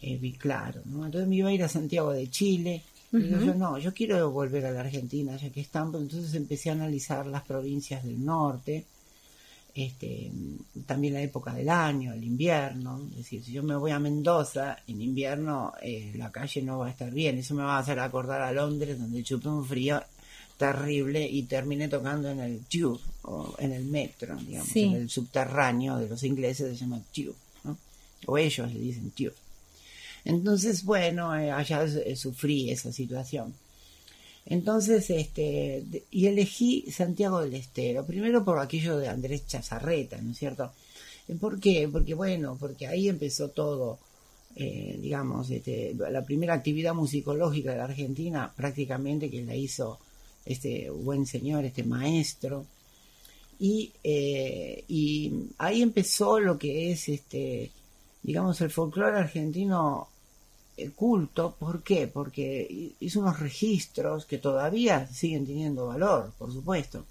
eh, 0.02 0.16
vi 0.16 0.32
claro, 0.32 0.82
¿no? 0.84 1.06
Entonces 1.06 1.28
me 1.28 1.36
iba 1.36 1.48
a 1.48 1.52
ir 1.52 1.62
a 1.62 1.68
Santiago 1.68 2.12
de 2.12 2.28
Chile. 2.28 2.82
Digo, 3.10 3.40
yo 3.40 3.54
no, 3.54 3.78
yo 3.78 3.94
quiero 3.94 4.30
volver 4.32 4.66
a 4.66 4.72
la 4.72 4.80
Argentina, 4.80 5.36
ya 5.36 5.48
que 5.50 5.60
están, 5.60 5.94
entonces 5.94 6.34
empecé 6.34 6.70
a 6.70 6.72
analizar 6.72 7.26
las 7.26 7.44
provincias 7.44 8.02
del 8.02 8.24
norte, 8.24 8.84
este, 9.72 10.32
también 10.84 11.14
la 11.14 11.22
época 11.22 11.54
del 11.54 11.68
año, 11.68 12.12
el 12.12 12.24
invierno, 12.24 13.06
es 13.12 13.18
decir, 13.18 13.44
si 13.44 13.52
yo 13.52 13.62
me 13.62 13.76
voy 13.76 13.92
a 13.92 14.00
Mendoza, 14.00 14.78
en 14.88 15.00
invierno 15.00 15.72
eh, 15.80 16.12
la 16.16 16.32
calle 16.32 16.62
no 16.62 16.80
va 16.80 16.88
a 16.88 16.90
estar 16.90 17.12
bien, 17.12 17.38
eso 17.38 17.54
me 17.54 17.62
va 17.62 17.76
a 17.76 17.80
hacer 17.80 18.00
acordar 18.00 18.40
a 18.40 18.52
Londres, 18.52 18.98
donde 18.98 19.22
chupé 19.22 19.48
un 19.48 19.64
frío 19.64 20.02
terrible 20.58 21.24
y 21.24 21.44
terminé 21.44 21.88
tocando 21.88 22.30
en 22.30 22.40
el 22.40 22.64
tube, 22.66 23.00
o 23.22 23.54
en 23.58 23.72
el 23.72 23.84
metro, 23.84 24.36
digamos, 24.36 24.74
en 24.74 24.92
el 24.92 25.08
subterráneo 25.08 25.98
de 25.98 26.08
los 26.08 26.22
ingleses 26.24 26.76
se 26.76 26.84
llama 26.84 27.00
tube 27.12 27.34
o 28.26 28.38
ellos 28.38 28.72
le 28.72 28.80
dicen 28.80 29.10
tío. 29.10 29.32
Entonces, 30.24 30.84
bueno, 30.84 31.36
eh, 31.36 31.50
allá 31.50 31.84
eh, 31.84 32.16
sufrí 32.16 32.70
esa 32.70 32.92
situación. 32.92 33.54
Entonces, 34.46 35.08
este, 35.10 35.84
y 36.10 36.26
elegí 36.26 36.90
Santiago 36.90 37.40
del 37.40 37.54
Estero, 37.54 38.04
primero 38.06 38.44
por 38.44 38.58
aquello 38.58 38.98
de 38.98 39.08
Andrés 39.08 39.46
Chazarreta, 39.46 40.20
¿no 40.20 40.32
es 40.32 40.38
cierto? 40.38 40.72
¿Por 41.40 41.60
qué? 41.60 41.88
Porque, 41.90 42.14
bueno, 42.14 42.56
porque 42.60 42.86
ahí 42.86 43.08
empezó 43.08 43.48
todo, 43.48 43.98
eh, 44.56 44.98
digamos, 45.00 45.50
este, 45.50 45.94
la 45.94 46.24
primera 46.24 46.54
actividad 46.54 46.94
musicológica 46.94 47.72
de 47.72 47.78
la 47.78 47.84
Argentina, 47.84 48.52
prácticamente 48.54 49.30
que 49.30 49.42
la 49.42 49.56
hizo 49.56 49.98
este 50.44 50.90
buen 50.90 51.26
señor, 51.26 51.64
este 51.64 51.84
maestro, 51.84 52.66
y 53.58 53.92
ahí 55.58 55.80
empezó 55.80 56.40
lo 56.40 56.58
que 56.58 56.92
es 56.92 57.08
este 57.08 57.70
digamos, 58.24 58.60
el 58.62 58.70
folclore 58.70 59.18
argentino 59.18 60.08
el 60.76 60.92
culto. 60.92 61.54
¿Por 61.56 61.82
qué? 61.82 62.08
Porque 62.08 62.94
hizo 62.98 63.20
unos 63.20 63.38
registros 63.38 64.24
que 64.24 64.38
todavía 64.38 65.06
siguen 65.06 65.46
teniendo 65.46 65.86
valor, 65.86 66.32
por 66.38 66.52
supuesto, 66.52 67.04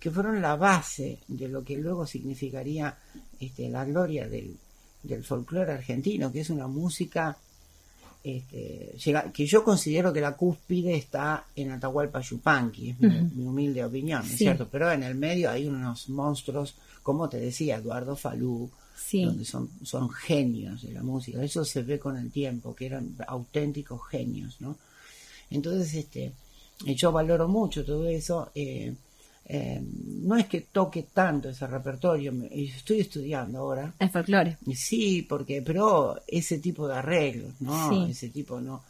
que 0.00 0.10
fueron 0.10 0.40
la 0.42 0.56
base 0.56 1.18
de 1.28 1.48
lo 1.48 1.62
que 1.62 1.76
luego 1.76 2.06
significaría 2.06 2.96
este, 3.38 3.68
la 3.68 3.84
gloria 3.84 4.26
del, 4.26 4.56
del 5.02 5.22
folclore 5.22 5.72
argentino, 5.72 6.32
que 6.32 6.40
es 6.40 6.50
una 6.50 6.66
música 6.66 7.36
este, 8.24 8.96
llega, 9.04 9.32
que 9.32 9.46
yo 9.46 9.62
considero 9.62 10.12
que 10.12 10.20
la 10.20 10.36
cúspide 10.36 10.96
está 10.96 11.44
en 11.54 11.72
Atahualpa 11.72 12.20
Yupanqui, 12.20 12.90
es 12.90 13.00
mi, 13.00 13.08
mi 13.08 13.44
humilde 13.44 13.84
opinión, 13.84 14.22
¿no 14.24 14.32
es 14.32 14.38
cierto? 14.38 14.68
Pero 14.70 14.90
en 14.90 15.02
el 15.02 15.14
medio 15.14 15.50
hay 15.50 15.66
unos 15.66 16.08
monstruos, 16.08 16.76
como 17.02 17.28
te 17.28 17.38
decía, 17.38 17.76
Eduardo 17.76 18.16
Falú, 18.16 18.70
donde 19.10 19.44
son, 19.44 19.70
son 19.82 20.10
genios 20.10 20.82
de 20.82 20.92
la 20.92 21.02
música. 21.02 21.42
Eso 21.42 21.64
se 21.64 21.82
ve 21.82 21.98
con 21.98 22.16
el 22.16 22.30
tiempo, 22.30 22.74
que 22.74 22.86
eran 22.86 23.16
auténticos 23.26 24.00
genios, 24.08 24.60
¿no? 24.60 24.76
Entonces, 25.50 25.94
este, 25.94 26.32
yo 26.86 27.12
valoro 27.12 27.48
mucho 27.48 27.84
todo 27.84 28.06
eso. 28.08 28.50
Eh, 28.54 28.94
eh, 29.44 29.82
no 30.22 30.36
es 30.36 30.46
que 30.46 30.62
toque 30.62 31.08
tanto 31.12 31.48
ese 31.48 31.66
repertorio, 31.66 32.32
estoy 32.50 33.00
estudiando 33.00 33.58
ahora. 33.58 33.92
El 33.98 34.10
folclore. 34.10 34.56
Sí, 34.74 35.22
porque, 35.28 35.62
pero 35.62 36.22
ese 36.26 36.58
tipo 36.58 36.86
de 36.86 36.94
arreglos, 36.94 37.60
¿no? 37.60 38.06
Ese 38.06 38.28
tipo, 38.28 38.60
¿no? 38.60 38.82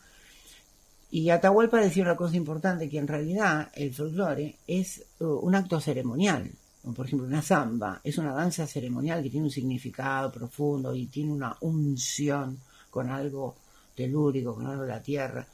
Y 1.10 1.28
Atahualpa 1.30 1.78
decía 1.78 2.04
una 2.04 2.16
cosa 2.16 2.36
importante, 2.36 2.88
que 2.88 2.98
en 2.98 3.08
realidad 3.08 3.70
el 3.74 3.92
folclore 3.92 4.56
es 4.66 5.02
uh, 5.20 5.26
un 5.26 5.54
acto 5.54 5.80
ceremonial. 5.80 6.50
Por 6.82 7.06
ejemplo, 7.06 7.28
una 7.28 7.42
samba 7.42 8.00
es 8.02 8.18
una 8.18 8.32
danza 8.32 8.66
ceremonial 8.66 9.22
que 9.22 9.30
tiene 9.30 9.46
un 9.46 9.52
significado 9.52 10.32
profundo 10.32 10.94
y 10.94 11.06
tiene 11.06 11.32
una 11.32 11.56
unción 11.60 12.58
con 12.90 13.08
algo 13.08 13.56
telúrico, 13.94 14.54
con 14.54 14.66
algo 14.66 14.82
de 14.82 14.88
la 14.88 15.02
tierra. 15.02 15.46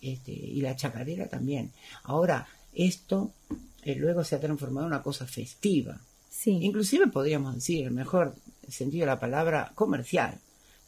Este, 0.00 0.32
y 0.32 0.60
la 0.60 0.74
chacarera 0.74 1.28
también. 1.28 1.70
Ahora, 2.02 2.44
esto 2.74 3.32
eh, 3.84 3.94
luego 3.94 4.24
se 4.24 4.34
ha 4.34 4.40
transformado 4.40 4.86
en 4.86 4.92
una 4.92 5.02
cosa 5.02 5.26
festiva. 5.26 6.00
Sí. 6.28 6.58
Inclusive 6.62 7.06
podríamos 7.06 7.54
decir, 7.54 7.86
el 7.86 7.92
mejor 7.92 8.34
sentido 8.68 9.02
de 9.02 9.06
la 9.06 9.20
palabra, 9.20 9.70
comercial. 9.76 10.38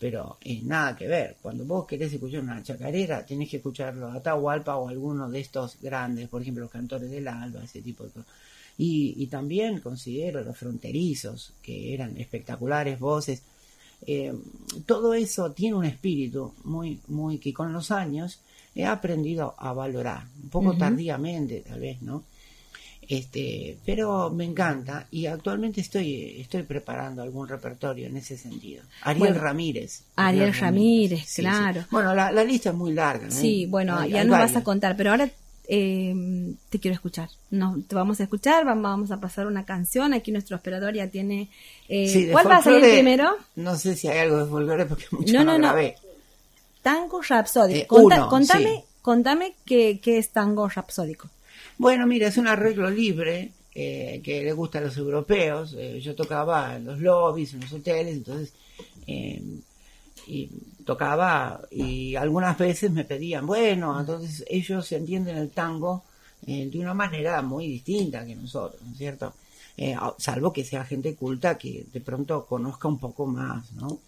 Pero 0.00 0.38
es 0.40 0.64
nada 0.64 0.96
que 0.96 1.06
ver. 1.06 1.36
Cuando 1.40 1.64
vos 1.64 1.86
querés 1.86 2.12
escuchar 2.12 2.40
una 2.40 2.62
chacarera, 2.62 3.24
tenés 3.24 3.48
que 3.48 3.58
escucharlo 3.58 4.08
a 4.08 4.14
Atahualpa 4.14 4.76
o 4.76 4.88
alguno 4.88 5.30
de 5.30 5.40
estos 5.40 5.80
grandes, 5.80 6.28
por 6.28 6.42
ejemplo, 6.42 6.64
los 6.64 6.72
cantores 6.72 7.08
del 7.08 7.28
alba, 7.28 7.62
ese 7.62 7.80
tipo 7.80 8.04
de 8.04 8.10
cosas. 8.10 8.26
Y, 8.76 9.26
también 9.28 9.80
considero 9.80 10.42
los 10.42 10.56
fronterizos, 10.56 11.52
que 11.62 11.94
eran 11.94 12.16
espectaculares 12.16 12.98
voces. 12.98 13.42
Eh, 14.06 14.34
todo 14.84 15.14
eso 15.14 15.52
tiene 15.52 15.76
un 15.76 15.84
espíritu 15.84 16.52
muy, 16.64 17.00
muy 17.08 17.38
que 17.38 17.54
con 17.54 17.72
los 17.72 17.90
años 17.90 18.40
he 18.74 18.84
aprendido 18.84 19.54
a 19.58 19.72
valorar, 19.72 20.26
un 20.42 20.50
poco 20.50 20.76
tardíamente 20.76 21.60
tal 21.60 21.80
vez, 21.80 22.02
¿no? 22.02 22.24
Este, 23.08 23.76
pero 23.84 24.30
me 24.30 24.44
encanta 24.44 25.06
y 25.10 25.26
actualmente 25.26 25.80
estoy, 25.80 26.40
estoy 26.40 26.62
preparando 26.62 27.22
algún 27.22 27.46
repertorio 27.46 28.06
en 28.06 28.16
ese 28.16 28.36
sentido. 28.38 28.82
Ariel 29.02 29.34
Ramírez. 29.34 30.04
Ariel, 30.16 30.54
Ramírez, 30.54 31.34
claro. 31.36 31.84
Bueno, 31.90 32.14
la, 32.14 32.32
lista 32.44 32.70
es 32.70 32.74
muy 32.74 32.92
larga. 32.92 33.30
Sí, 33.30 33.66
bueno, 33.66 34.04
ya 34.06 34.24
nos 34.24 34.38
vas 34.38 34.56
a 34.56 34.64
contar, 34.64 34.96
pero 34.96 35.10
ahora 35.10 35.30
eh, 35.68 36.14
te 36.70 36.78
quiero 36.78 36.94
escuchar. 36.94 37.28
No, 37.50 37.76
te 37.86 37.94
vamos 37.94 38.20
a 38.20 38.24
escuchar, 38.24 38.64
vamos 38.64 39.10
a 39.10 39.20
pasar 39.20 39.46
una 39.46 39.64
canción. 39.64 40.12
Aquí 40.12 40.32
nuestro 40.32 40.56
operador 40.56 40.94
ya 40.94 41.08
tiene. 41.08 41.50
Eh, 41.88 42.28
¿Cuál 42.32 42.50
va 42.50 42.56
a 42.58 42.62
salir 42.62 42.82
primero? 42.92 43.36
No 43.56 43.76
sé 43.76 43.96
si 43.96 44.08
hay 44.08 44.18
algo 44.18 44.38
de 44.38 44.50
folclore 44.50 44.86
porque 44.86 45.04
mucho 45.10 45.32
no, 45.32 45.44
no, 45.44 45.58
no, 45.58 45.74
Tango 46.82 47.22
rapsódico. 47.22 48.10
Eh, 48.10 48.26
contame, 48.28 48.84
contame 49.00 49.54
qué, 49.64 50.00
qué 50.02 50.18
es 50.18 50.30
tango 50.30 50.68
rapsódico. 50.68 51.30
Bueno, 51.78 52.06
mira, 52.06 52.28
es 52.28 52.36
un 52.36 52.46
arreglo 52.46 52.90
libre 52.90 53.52
eh, 53.74 54.20
que 54.22 54.42
le 54.42 54.52
gusta 54.52 54.78
a 54.78 54.82
los 54.82 54.96
europeos. 54.96 55.74
Eh, 55.76 56.00
yo 56.00 56.14
tocaba 56.14 56.76
en 56.76 56.84
los 56.84 57.00
lobbies, 57.00 57.54
en 57.54 57.60
los 57.60 57.72
hoteles, 57.72 58.14
entonces 58.14 58.52
eh, 59.06 59.42
y 60.26 60.50
tocaba 60.84 61.60
y 61.70 62.14
algunas 62.16 62.56
veces 62.58 62.90
me 62.90 63.04
pedían, 63.04 63.46
bueno, 63.46 63.98
entonces 63.98 64.44
ellos 64.48 64.90
entienden 64.92 65.36
el 65.36 65.50
tango 65.50 66.04
de 66.46 66.78
una 66.78 66.92
manera 66.92 67.40
muy 67.40 67.66
distinta 67.66 68.24
que 68.26 68.34
nosotros, 68.34 68.82
¿no 68.82 68.92
es 68.92 68.98
cierto? 68.98 69.32
salvo 70.18 70.52
que 70.52 70.62
sea 70.62 70.84
gente 70.84 71.14
culta 71.14 71.58
que 71.58 71.86
de 71.92 72.00
pronto 72.00 72.46
conozca 72.46 72.86
un 72.86 72.98
poco 72.98 73.26
más, 73.26 73.72
¿no? 73.72 73.98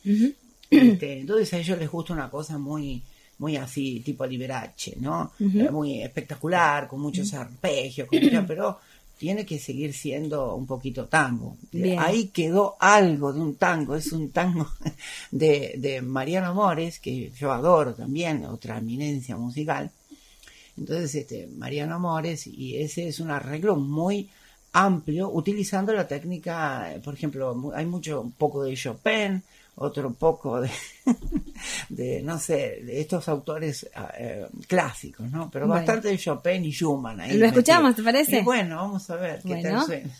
Este, 0.71 1.21
entonces 1.21 1.53
a 1.55 1.59
ellos 1.59 1.79
les 1.79 1.91
gusta 1.91 2.13
una 2.13 2.29
cosa 2.29 2.59
muy 2.59 3.03
muy 3.39 3.57
así, 3.57 4.01
tipo 4.01 4.27
Liberace, 4.27 4.97
¿no? 4.99 5.33
Muy 5.39 6.03
espectacular, 6.03 6.89
con 6.89 7.01
muchos 7.01 7.33
arpegios, 7.35 8.09
pero 8.47 8.79
tiene 9.19 9.47
que 9.47 9.59
seguir 9.59 9.95
siendo 9.95 10.55
un 10.55 10.67
poquito 10.67 11.07
tango. 11.07 11.57
Ahí 11.99 12.29
quedó 12.29 12.77
algo 12.79 13.33
de 13.33 13.41
un 13.41 13.57
tango, 13.57 13.97
es 13.97 14.13
un 14.13 14.31
tango 14.31 14.69
de, 15.31 15.75
de 15.79 16.03
Mariano 16.03 16.55
Mores, 16.55 17.01
que 17.01 17.31
yo 17.31 17.53
adoro 17.53 17.95
también, 17.95 18.45
otra 18.45 18.79
eminencia 18.79 19.37
musical. 19.37 19.91
Entonces, 20.77 21.15
este, 21.15 21.47
Mariano 21.47 21.99
Mores, 21.99 22.47
y 22.47 22.77
ese 22.77 23.09
es 23.09 23.21
un 23.21 23.31
arreglo 23.31 23.77
muy 23.77 24.29
amplio, 24.73 25.31
utilizando 25.31 25.95
la 25.95 26.07
técnica, 26.07 27.01
por 27.03 27.15
ejemplo, 27.15 27.73
hay 27.75 27.87
mucho, 27.87 28.21
un 28.21 28.33
poco 28.33 28.63
de 28.63 28.75
Chopin, 28.75 29.43
otro 29.77 30.13
poco 30.15 30.61
de, 30.61 30.71
de 31.89 32.23
no 32.23 32.39
sé, 32.39 32.83
de 32.85 33.01
estos 33.01 33.29
autores 33.29 33.89
ah, 33.95 34.13
eh, 34.19 34.47
clásicos, 34.67 35.31
¿no? 35.31 35.51
Pero 35.51 35.69
bastante 35.69 36.09
de 36.09 36.19
Chopin 36.19 36.65
y 36.65 36.73
Schumann. 36.73 37.21
Ahí 37.21 37.37
¿Lo 37.37 37.47
escuchamos, 37.47 37.95
te 37.95 38.03
parece? 38.03 38.43
bueno, 38.43 38.77
vamos 38.77 39.09
a 39.11 39.17
ver 39.17 39.43
qué 39.43 39.63
tal 39.63 39.83
suena. 39.85 40.11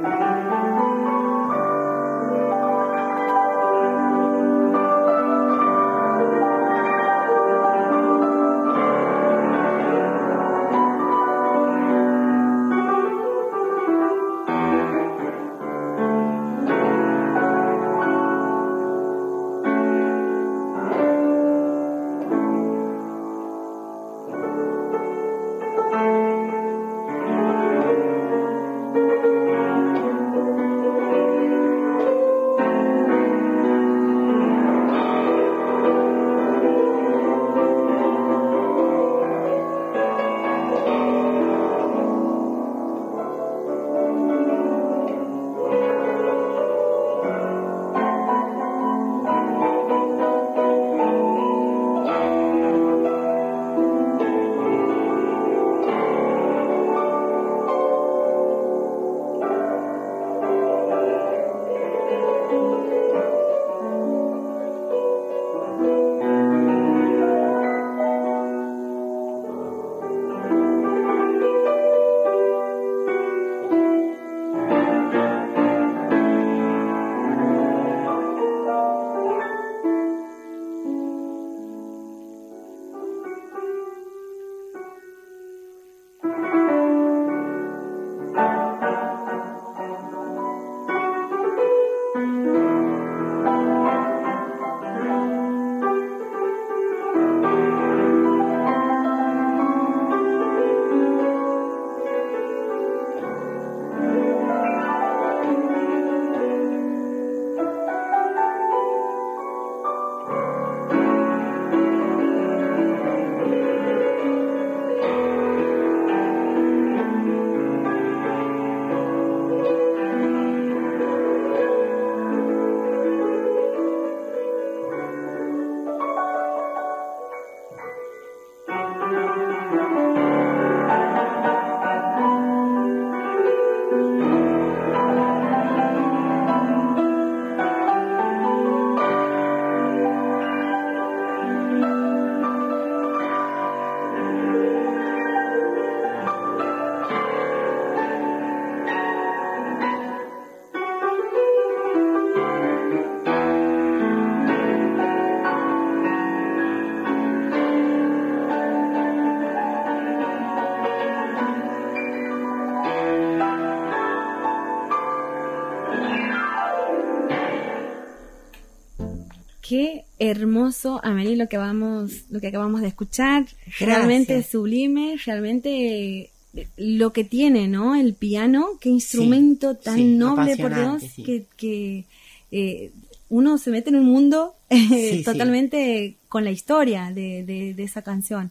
hermoso, 170.33 171.01
Amelie, 171.03 171.37
lo 171.37 171.49
que 171.49 171.57
vamos, 171.57 172.25
lo 172.31 172.41
que 172.41 172.49
acabamos 172.49 172.81
de 172.81 172.89
escuchar. 172.89 173.47
Realmente 173.79 174.43
sublime, 174.43 175.17
realmente 175.25 176.31
eh, 176.55 176.69
lo 176.77 177.13
que 177.13 177.25
tiene, 177.25 177.69
¿no? 177.69 177.95
El 177.95 178.15
piano, 178.15 178.71
qué 178.81 178.89
instrumento 178.89 179.77
tan 179.77 180.19
noble, 180.19 180.57
por 180.57 180.75
Dios, 180.75 181.03
que, 181.25 181.45
que 181.57 182.05
eh, 182.51 182.91
uno 183.29 183.59
se 183.59 183.71
mete 183.71 183.91
en 183.91 183.97
un 183.97 184.07
mundo 184.07 184.55
eh, 184.71 185.23
totalmente 185.25 186.17
con 186.29 186.45
la 186.45 186.51
historia 186.51 187.11
de, 187.11 187.45
de, 187.45 187.83
esa 187.83 188.03
canción. 188.03 188.51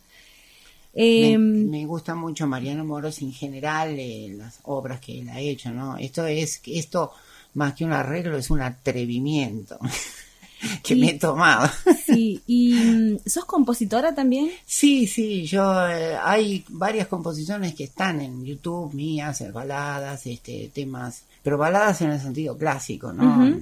me, 0.93 1.31
em, 1.31 1.87
gusta 1.87 2.15
mucho 2.15 2.47
Mariano 2.47 2.85
Moros 2.85 3.21
en 3.21 3.31
general, 3.31 3.97
las 4.37 4.59
obras 4.63 4.99
que 4.99 5.19
él 5.19 5.29
ha 5.29 5.39
hecho, 5.39 5.71
¿no? 5.71 5.97
Esto 5.97 6.25
es, 6.25 6.61
esto 6.65 7.11
más 7.53 7.73
que 7.73 7.85
un 7.85 7.93
arreglo 7.93 8.37
es 8.37 8.49
un 8.49 8.61
atrevimiento. 8.61 9.77
que 10.83 10.95
me 10.95 11.11
he 11.11 11.19
tomado. 11.19 11.69
Sí, 12.05 12.41
¿y 12.47 12.73
mm, 12.73 13.19
sos 13.25 13.45
compositora 13.45 14.13
también? 14.13 14.51
Sí, 14.65 15.07
sí, 15.07 15.45
yo 15.45 15.87
eh, 15.87 16.15
hay 16.21 16.63
varias 16.69 17.07
composiciones 17.07 17.75
que 17.75 17.85
están 17.85 18.21
en 18.21 18.43
YouTube 18.43 18.93
mías, 18.93 19.41
eh, 19.41 19.51
baladas, 19.51 20.25
este, 20.27 20.71
temas, 20.73 21.23
pero 21.43 21.57
baladas 21.57 22.01
en 22.01 22.11
el 22.11 22.19
sentido 22.19 22.57
clásico, 22.57 23.11
¿no? 23.13 23.59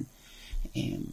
Em, 0.74 1.04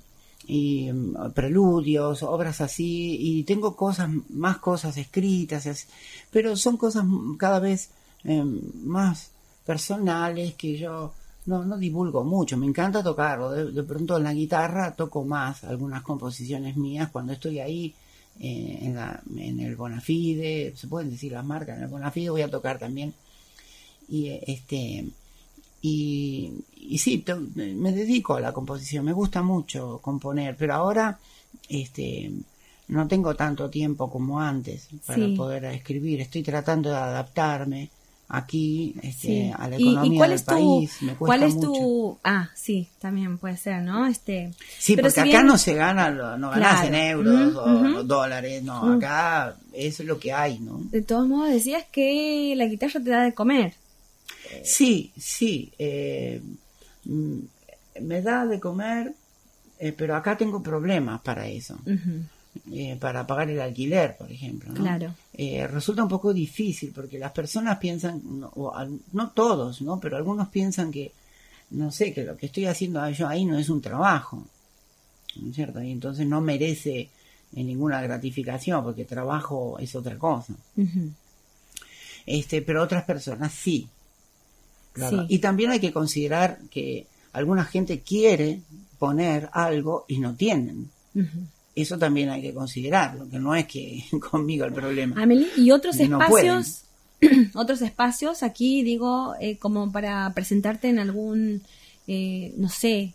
y 0.48 0.92
mm, 0.92 1.32
preludios, 1.34 2.24
obras 2.24 2.62
así, 2.62 3.18
y 3.20 3.44
tengo 3.44 3.76
cosas, 3.76 4.10
más 4.30 4.58
cosas 4.58 4.98
escritas, 4.98 5.88
pero 6.32 6.56
son 6.56 6.78
cosas 6.78 7.06
cada 7.38 7.60
vez 7.60 7.90
em, 8.24 8.60
más 8.84 9.32
personales 9.66 10.54
que 10.56 10.78
yo 10.78 11.14
no, 11.48 11.64
no 11.64 11.78
divulgo 11.78 12.24
mucho, 12.24 12.58
me 12.58 12.68
encanta 12.68 13.02
tocarlo. 13.02 13.52
De, 13.52 13.84
pronto 13.84 14.18
en 14.18 14.24
la 14.24 14.34
guitarra 14.34 14.96
toco 14.96 15.26
más 15.26 15.64
algunas 15.64 16.04
composiciones 16.04 16.76
mías 16.76 17.10
cuando 17.10 17.34
estoy 17.34 17.60
ahí 17.60 17.96
eh, 18.40 18.80
en, 18.82 18.96
la, 18.96 19.22
en 19.36 19.60
el 19.62 19.76
Bonafide, 19.76 20.74
se 20.76 20.88
pueden 20.88 21.10
decir 21.10 21.32
las 21.32 21.46
marcas, 21.46 21.78
en 21.78 21.84
el 21.84 21.90
Bonafide 21.90 22.30
voy 22.30 22.42
a 22.42 22.52
tocar 22.52 22.78
también. 22.78 23.14
Y 24.10 24.30
este 24.46 25.06
y, 25.82 26.52
y 26.76 26.98
sí, 26.98 27.24
me 27.56 27.92
dedico 27.94 28.36
a 28.36 28.42
la 28.42 28.52
composición, 28.52 29.06
me 29.06 29.14
gusta 29.14 29.42
mucho 29.42 30.00
componer, 30.02 30.56
pero 30.58 30.74
ahora 30.74 31.18
este 31.70 32.32
no 32.90 33.08
tengo 33.08 33.36
tanto 33.36 33.70
tiempo 33.70 34.10
como 34.10 34.40
antes 34.40 34.90
para 35.06 35.28
poder 35.36 35.66
escribir, 35.66 36.22
estoy 36.22 36.44
tratando 36.44 36.90
de 36.90 36.98
adaptarme 36.98 37.90
aquí 38.30 38.94
este, 39.02 39.54
a 39.58 39.70
la 39.70 39.78
economía 39.78 40.28
del 40.28 40.44
país. 40.44 41.02
Me 41.02 41.16
¿Cuál 41.16 41.44
es 41.44 41.60
tu...? 41.60 42.18
Ah, 42.24 42.50
sí, 42.56 42.90
también 43.00 43.38
puede 43.38 43.58
ser, 43.58 43.82
¿no? 43.82 44.08
Este, 44.08 44.52
sí, 44.78 44.98
porque 44.98 45.22
acá 45.22 45.44
no 45.44 45.58
se 45.58 45.74
gana, 45.74 46.12
no 46.38 46.50
ganas 46.50 46.86
en 46.86 46.96
euros 46.96 47.56
o 47.56 48.04
dólares, 48.04 48.64
no, 48.64 48.94
acá 48.94 49.56
es 49.74 50.00
lo 50.02 50.20
que 50.20 50.34
hay, 50.34 50.60
¿no? 50.60 50.82
De 50.92 51.02
todos 51.02 51.28
modos, 51.28 51.50
decías 51.50 51.86
que 51.92 52.54
la 52.56 52.66
guitarra 52.66 53.00
te 53.02 53.10
da 53.10 53.24
de 53.24 53.34
comer. 53.34 53.74
Sí, 54.64 55.12
sí, 55.18 55.72
eh, 55.78 56.42
mm, 57.06 57.40
me 58.02 58.22
da 58.22 58.46
de 58.46 58.60
comer, 58.60 59.14
eh, 59.80 59.94
pero 59.96 60.16
acá 60.16 60.38
tengo 60.38 60.62
problemas 60.62 61.22
para 61.22 61.48
eso. 61.48 61.78
Eh, 62.72 62.98
para 63.00 63.26
pagar 63.26 63.50
el 63.50 63.60
alquiler, 63.60 64.16
por 64.18 64.32
ejemplo. 64.32 64.72
¿no? 64.72 64.82
Claro. 64.82 65.14
Eh, 65.34 65.68
resulta 65.68 66.04
un 66.04 66.10
poco 66.10 66.34
difícil 66.34 66.92
porque 66.94 67.20
las 67.20 67.32
personas 67.32 67.78
piensan, 67.78 68.22
no, 68.24 68.52
no, 69.14 69.30
todos, 69.32 69.82
¿no? 69.82 70.00
Pero 70.00 70.18
algunos 70.18 70.48
piensan 70.50 70.92
que, 70.92 71.12
no 71.72 71.92
sé, 71.92 72.14
que 72.14 72.24
lo 72.24 72.38
que 72.38 72.48
estoy 72.48 72.66
haciendo 72.66 73.08
yo 73.10 73.28
ahí 73.28 73.46
no 73.46 73.58
es 73.58 73.70
un 73.70 73.82
trabajo, 73.82 74.44
¿no 75.36 75.50
es 75.50 75.56
cierto? 75.56 75.82
Y 75.82 75.92
entonces 75.92 76.26
no 76.26 76.42
merece 76.42 77.00
eh, 77.00 77.10
ninguna 77.64 78.02
gratificación 78.02 78.84
porque 78.84 79.06
trabajo 79.06 79.78
es 79.80 79.96
otra 79.96 80.18
cosa. 80.18 80.54
Este, 82.26 82.62
pero 82.62 82.84
otras 82.84 83.04
personas 83.04 83.54
sí. 83.54 83.88
Claro. 84.94 85.26
Y 85.30 85.40
también 85.40 85.72
hay 85.72 85.80
que 85.80 85.94
considerar 85.94 86.60
que 86.72 87.06
alguna 87.34 87.64
gente 87.64 88.02
quiere 88.02 88.62
poner 88.98 89.50
algo 89.54 90.06
y 90.08 90.20
no 90.20 90.34
tienen. 90.36 90.90
Eso 91.78 91.96
también 92.00 92.30
hay 92.30 92.42
que 92.42 92.56
considerarlo, 92.56 93.30
que 93.30 93.38
no 93.38 93.54
es 93.54 93.68
que 93.68 94.04
conmigo 94.32 94.66
el 94.66 94.74
problema. 94.74 95.22
Amelie, 95.22 95.48
y 95.58 95.70
otros 95.70 96.00
espacios, 96.00 96.86
otros 97.54 97.84
espacios 97.84 98.42
aquí, 98.42 98.82
digo, 98.82 99.36
eh, 99.40 99.60
como 99.60 99.92
para 99.92 100.34
presentarte 100.34 100.90
en 100.90 100.98
algún, 100.98 101.62
eh, 102.08 102.52
no 102.58 102.68
sé, 102.68 103.14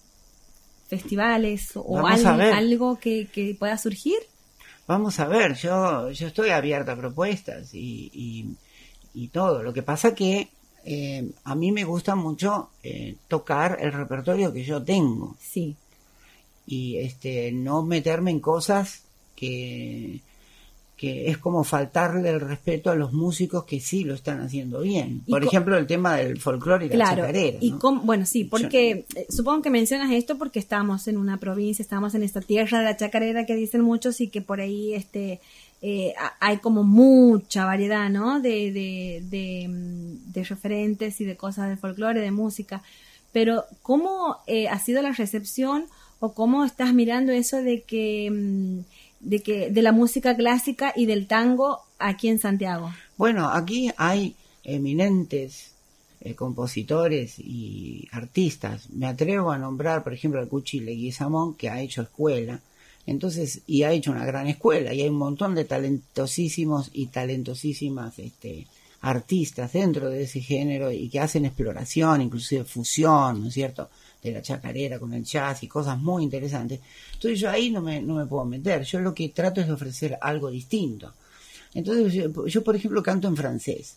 festivales 0.86 1.72
o 1.74 2.06
algo, 2.06 3.00
que, 3.00 3.26
que, 3.32 3.56
pueda 3.58 3.76
surgir. 3.78 4.18
Vamos 4.86 5.18
a 5.18 5.26
ver, 5.26 5.56
yo, 5.56 6.12
yo 6.12 6.28
estoy 6.28 6.50
abierta 6.50 6.92
a 6.92 6.96
propuestas 6.96 7.74
y, 7.74 8.46
y, 9.12 9.28
todo. 9.28 9.64
Lo 9.64 9.72
que 9.72 9.82
pasa 9.82 10.14
que 10.14 10.50
eh, 10.84 11.28
a 11.42 11.54
mí 11.56 11.72
me 11.72 11.82
gusta 11.82 12.14
mucho 12.14 12.70
tocar 13.26 13.78
el 13.80 13.92
repertorio 13.92 14.52
que 14.52 14.62
yo 14.62 14.80
tengo. 14.84 15.36
Sí 15.40 15.74
y 16.72 16.96
este 16.96 17.52
no 17.52 17.82
meterme 17.82 18.30
en 18.30 18.40
cosas 18.40 19.02
que, 19.36 20.20
que 20.96 21.28
es 21.28 21.36
como 21.36 21.64
faltarle 21.64 22.30
el 22.30 22.40
respeto 22.40 22.90
a 22.90 22.94
los 22.94 23.12
músicos 23.12 23.64
que 23.64 23.78
sí 23.78 24.04
lo 24.04 24.14
están 24.14 24.40
haciendo 24.40 24.80
bien. 24.80 25.20
Por 25.28 25.44
ejemplo, 25.44 25.76
el 25.76 25.86
tema 25.86 26.16
del 26.16 26.40
folclore 26.40 26.86
y 26.86 26.88
la 26.88 27.10
chacarera. 27.10 27.58
Y 27.60 27.74
bueno, 28.04 28.24
sí, 28.24 28.44
porque 28.44 29.04
eh, 29.14 29.26
supongo 29.28 29.60
que 29.60 29.68
mencionas 29.68 30.12
esto 30.12 30.38
porque 30.38 30.60
estamos 30.60 31.08
en 31.08 31.18
una 31.18 31.38
provincia, 31.38 31.82
estamos 31.82 32.14
en 32.14 32.22
esta 32.22 32.40
tierra 32.40 32.78
de 32.78 32.84
la 32.86 32.96
chacarera 32.96 33.44
que 33.44 33.54
dicen 33.54 33.82
muchos 33.82 34.22
y 34.22 34.28
que 34.28 34.40
por 34.40 34.62
ahí 34.62 34.94
este 34.94 35.42
eh, 35.82 36.14
hay 36.40 36.56
como 36.56 36.84
mucha 36.84 37.66
variedad, 37.66 38.08
¿no? 38.08 38.40
De, 38.40 38.72
de, 38.72 39.22
de, 39.28 39.68
mm, 39.68 40.32
de, 40.32 40.44
referentes 40.44 41.20
y 41.20 41.26
de 41.26 41.36
cosas 41.36 41.68
de 41.68 41.76
folclore, 41.76 42.22
de 42.22 42.30
música. 42.30 42.82
Pero, 43.30 43.64
¿cómo 43.82 44.38
eh, 44.46 44.68
ha 44.68 44.78
sido 44.78 45.02
la 45.02 45.12
recepción? 45.12 45.84
O 46.24 46.34
cómo 46.34 46.64
estás 46.64 46.94
mirando 46.94 47.32
eso 47.32 47.56
de 47.62 47.82
que 47.82 48.30
mm, 48.30 48.78
de 49.18 49.40
que 49.40 49.70
de 49.70 49.82
la 49.82 49.90
música 49.90 50.36
clásica 50.36 50.92
y 50.94 51.06
del 51.06 51.26
tango 51.26 51.80
aquí 51.98 52.28
en 52.28 52.38
Santiago. 52.38 52.92
Bueno, 53.16 53.48
aquí 53.50 53.90
hay 53.96 54.36
eminentes 54.62 55.72
eh, 56.20 56.36
compositores 56.36 57.40
y 57.40 58.08
artistas. 58.12 58.88
Me 58.90 59.06
atrevo 59.06 59.50
a 59.50 59.58
nombrar, 59.58 60.04
por 60.04 60.12
ejemplo, 60.12 60.40
al 60.40 60.46
Cuchi 60.46 60.78
Leguizamón, 60.78 61.54
que 61.54 61.68
ha 61.68 61.80
hecho 61.80 62.02
escuela. 62.02 62.60
Entonces, 63.04 63.62
y 63.66 63.82
ha 63.82 63.90
hecho 63.90 64.12
una 64.12 64.24
gran 64.24 64.46
escuela, 64.46 64.94
y 64.94 65.02
hay 65.02 65.08
un 65.08 65.16
montón 65.16 65.56
de 65.56 65.64
talentosísimos 65.64 66.90
y 66.92 67.06
talentosísimas 67.06 68.20
este, 68.20 68.68
artistas 69.00 69.72
dentro 69.72 70.08
de 70.08 70.22
ese 70.22 70.40
género 70.40 70.92
y 70.92 71.08
que 71.08 71.18
hacen 71.18 71.44
exploración, 71.44 72.20
inclusive 72.22 72.62
fusión, 72.62 73.42
¿no 73.42 73.48
es 73.48 73.54
cierto? 73.54 73.90
De 74.22 74.32
la 74.32 74.42
chacarera 74.42 74.98
con 74.98 75.12
el 75.12 75.24
jazz 75.24 75.62
y 75.62 75.68
cosas 75.68 75.98
muy 75.98 76.22
interesantes. 76.22 76.80
Entonces 77.14 77.40
yo 77.40 77.50
ahí 77.50 77.70
no 77.70 77.82
me, 77.82 78.00
no 78.00 78.14
me 78.14 78.26
puedo 78.26 78.44
meter, 78.44 78.82
yo 78.82 79.00
lo 79.00 79.14
que 79.14 79.30
trato 79.30 79.60
es 79.60 79.66
de 79.66 79.72
ofrecer 79.72 80.18
algo 80.20 80.50
distinto. 80.50 81.12
Entonces 81.74 82.30
yo, 82.46 82.62
por 82.62 82.76
ejemplo 82.76 83.02
canto 83.02 83.28
en 83.28 83.36
francés, 83.36 83.96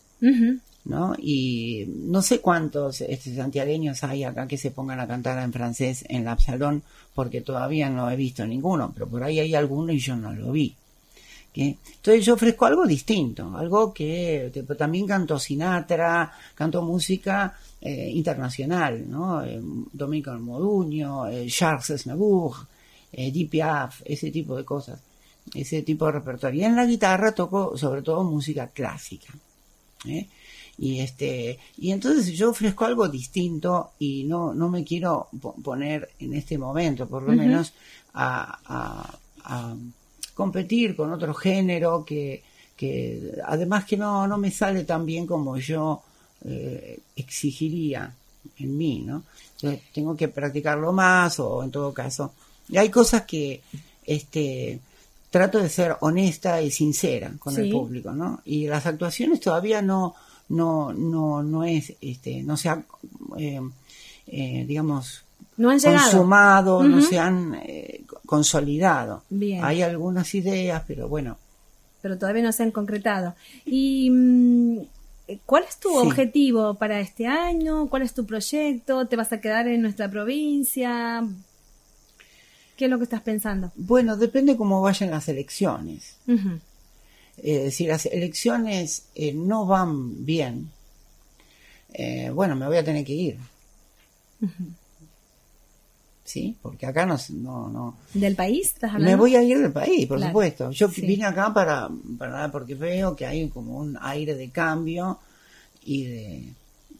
¿no? 0.85 1.13
Y 1.17 1.85
no 1.87 2.21
sé 2.21 2.39
cuántos 2.39 3.01
este, 3.01 3.35
santiagueños 3.35 4.03
hay 4.03 4.23
acá 4.23 4.47
que 4.47 4.57
se 4.57 4.71
pongan 4.71 4.99
a 4.99 5.07
cantar 5.07 5.43
en 5.43 5.51
francés 5.51 6.05
en 6.07 6.23
la 6.25 6.37
salón 6.39 6.83
porque 7.13 7.41
todavía 7.41 7.89
no 7.89 8.09
he 8.09 8.15
visto 8.15 8.45
ninguno, 8.45 8.91
pero 8.93 9.07
por 9.07 9.23
ahí 9.23 9.39
hay 9.39 9.55
alguno 9.55 9.91
y 9.91 9.99
yo 9.99 10.15
no 10.15 10.33
lo 10.33 10.51
vi. 10.51 10.75
Entonces 11.55 12.25
yo 12.25 12.33
ofrezco 12.33 12.65
algo 12.65 12.85
distinto, 12.85 13.55
algo 13.55 13.93
que, 13.93 14.51
también 14.77 15.07
canto 15.07 15.39
Sinatra, 15.39 16.31
canto 16.53 16.81
música 16.81 17.57
eh, 17.79 18.09
internacional, 18.13 19.09
¿no? 19.09 19.43
Eh, 19.43 19.61
Domenico 19.93 20.33
Moduño, 20.33 21.27
eh, 21.27 21.47
Charles 21.47 21.91
Aznavour, 21.91 22.55
eh, 23.13 23.47
Piaf, 23.47 24.01
ese 24.03 24.31
tipo 24.31 24.57
de 24.57 24.65
cosas, 24.65 24.99
ese 25.53 25.81
tipo 25.83 26.05
de 26.07 26.13
repertorio. 26.13 26.61
Y 26.61 26.65
en 26.65 26.75
la 26.75 26.85
guitarra 26.85 27.31
toco 27.31 27.77
sobre 27.77 28.01
todo 28.01 28.23
música 28.23 28.67
clásica. 28.67 29.33
Y 30.77 30.99
este, 30.99 31.57
y 31.77 31.91
entonces 31.91 32.37
yo 32.37 32.49
ofrezco 32.49 32.83
algo 32.83 33.07
distinto 33.07 33.93
y 33.97 34.25
no, 34.25 34.53
no 34.53 34.69
me 34.69 34.83
quiero 34.83 35.29
poner 35.63 36.09
en 36.19 36.33
este 36.33 36.57
momento, 36.57 37.07
por 37.07 37.23
lo 37.23 37.31
menos, 37.31 37.73
a 38.13 38.59
competir 40.35 40.95
con 40.95 41.11
otro 41.11 41.33
género 41.33 42.05
que, 42.05 42.43
que 42.77 43.41
además 43.43 43.85
que 43.85 43.97
no, 43.97 44.27
no 44.27 44.37
me 44.37 44.51
sale 44.51 44.83
tan 44.83 45.05
bien 45.05 45.25
como 45.25 45.57
yo 45.57 46.03
eh, 46.43 46.99
exigiría 47.15 48.13
en 48.59 48.77
mí, 48.77 48.99
¿no? 48.99 49.23
Entonces 49.55 49.81
tengo 49.91 50.15
que 50.15 50.27
practicarlo 50.27 50.93
más 50.93 51.39
o 51.39 51.63
en 51.63 51.71
todo 51.71 51.91
caso. 51.93 52.33
Y 52.69 52.77
hay 52.77 52.89
cosas 52.89 53.23
que 53.23 53.61
este 54.05 54.79
trato 55.31 55.57
de 55.57 55.69
ser 55.69 55.97
honesta 56.01 56.61
y 56.61 56.69
sincera 56.69 57.33
con 57.39 57.57
el 57.57 57.71
público, 57.71 58.11
¿no? 58.11 58.41
Y 58.45 58.67
las 58.67 58.85
actuaciones 58.85 59.39
todavía 59.39 59.81
no 59.81 60.15
no 60.49 60.93
no 60.93 61.41
no 61.41 61.63
es 61.63 61.93
este 61.99 62.43
no 62.43 62.55
se 62.55 62.69
ha 62.69 62.83
eh, 63.37 63.59
eh, 64.27 64.65
digamos 64.67 65.24
no 65.57 65.69
consumado, 65.69 66.83
no 66.83 67.01
se 67.01 67.17
han 67.19 67.59
consolidado. 68.25 69.23
Bien. 69.29 69.63
Hay 69.63 69.81
algunas 69.81 70.33
ideas, 70.35 70.83
pero 70.87 71.07
bueno. 71.07 71.37
Pero 72.01 72.17
todavía 72.17 72.43
no 72.43 72.51
se 72.51 72.63
han 72.63 72.71
concretado. 72.71 73.35
¿Y 73.65 74.09
mm, 74.11 74.77
cuál 75.45 75.63
es 75.67 75.77
tu 75.79 75.89
Sí. 75.89 75.95
objetivo 76.07 76.73
para 76.75 76.99
este 76.99 77.25
año? 77.27 77.87
¿Cuál 77.87 78.01
es 78.03 78.13
tu 78.13 78.25
proyecto? 78.25 79.07
¿Te 79.07 79.15
vas 79.15 79.31
a 79.33 79.41
quedar 79.41 79.67
en 79.67 79.81
nuestra 79.81 80.09
provincia? 80.09 81.25
¿Qué 82.77 82.85
es 82.85 82.91
lo 82.91 82.97
que 82.97 83.05
estás 83.05 83.21
pensando? 83.21 83.71
Bueno, 83.75 84.17
depende 84.17 84.57
cómo 84.57 84.81
vayan 84.81 85.09
las 85.09 85.29
elecciones. 85.29 86.17
Eh, 87.37 87.71
si 87.71 87.87
las 87.87 88.05
elecciones 88.05 89.05
eh, 89.15 89.33
no 89.33 89.65
van 89.65 90.25
bien, 90.25 90.69
eh, 91.93 92.29
bueno, 92.31 92.55
me 92.55 92.67
voy 92.67 92.77
a 92.77 92.83
tener 92.83 93.03
que 93.05 93.13
ir. 93.13 93.37
¿Sí? 96.25 96.57
Porque 96.61 96.87
acá 96.87 97.05
no, 97.05 97.17
no, 97.29 97.69
no, 97.69 97.97
¿Del 98.15 98.35
país 98.35 98.67
estás 98.73 98.89
hablando? 98.95 99.11
Me 99.11 99.15
voy 99.15 99.35
a 99.35 99.43
ir 99.43 99.59
del 99.59 99.71
país, 99.71 100.07
por 100.07 100.17
Claro, 100.17 100.31
supuesto. 100.31 100.71
Yo 100.71 100.89
sí. 100.89 101.01
vine 101.01 101.23
acá 101.23 101.53
para, 101.53 101.87
para 102.17 102.51
porque 102.51 102.73
veo 102.73 103.15
que 103.15 103.27
hay 103.27 103.47
como 103.49 103.77
un 103.77 103.95
aire 104.01 104.33
de 104.33 104.49
cambio 104.49 105.19
y 105.83 106.03
de 106.05 106.53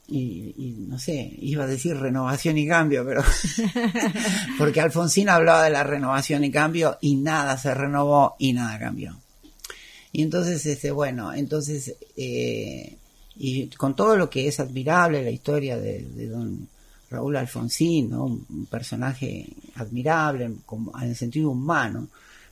y, 0.07 0.53
y 0.55 0.75
no 0.88 0.99
sé, 0.99 1.33
iba 1.39 1.63
a 1.63 1.67
decir 1.67 1.97
renovación 1.97 2.55
y 2.59 2.67
cambio, 2.67 3.03
pero 3.03 3.23
porque 4.59 4.79
Alfonsín 4.79 5.29
hablaba 5.29 5.63
de 5.63 5.71
la 5.71 5.83
renovación 5.83 6.43
y 6.43 6.51
cambio 6.51 6.97
y 7.01 7.15
nada 7.15 7.57
se 7.57 7.73
renovó 7.73 8.35
y 8.38 8.53
nada 8.53 8.77
cambió. 8.77 9.17
Y 10.11 10.21
entonces, 10.21 10.65
este, 10.67 10.91
bueno, 10.91 11.33
entonces, 11.33 11.95
eh, 12.15 12.95
y 13.35 13.67
con 13.69 13.95
todo 13.95 14.15
lo 14.15 14.29
que 14.29 14.47
es 14.47 14.59
admirable 14.59 15.23
la 15.23 15.31
historia 15.31 15.77
de, 15.77 16.03
de 16.03 16.27
don 16.27 16.69
Raúl 17.09 17.35
Alfonsín, 17.37 18.09
¿no? 18.09 18.25
un, 18.25 18.67
personaje 18.69 19.47
admirable 19.75 20.51
como, 20.65 20.91
en 20.99 21.09
el 21.09 21.15
sentido 21.15 21.51
humano, 21.51 22.07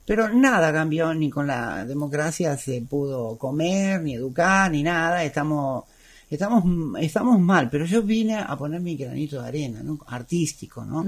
pero 0.05 0.29
nada 0.29 0.73
cambió, 0.73 1.13
ni 1.13 1.29
con 1.29 1.47
la 1.47 1.85
democracia 1.85 2.57
se 2.57 2.81
pudo 2.81 3.37
comer, 3.37 4.01
ni 4.01 4.15
educar, 4.15 4.69
ni 4.69 4.83
nada, 4.83 5.23
estamos, 5.23 5.85
estamos, 6.29 6.63
estamos 6.99 7.39
mal, 7.39 7.69
pero 7.69 7.85
yo 7.85 8.03
vine 8.03 8.35
a 8.35 8.55
poner 8.57 8.81
mi 8.81 8.95
granito 8.95 9.41
de 9.41 9.47
arena, 9.47 9.81
¿no? 9.81 9.99
artístico, 10.07 10.83
¿no? 10.83 11.05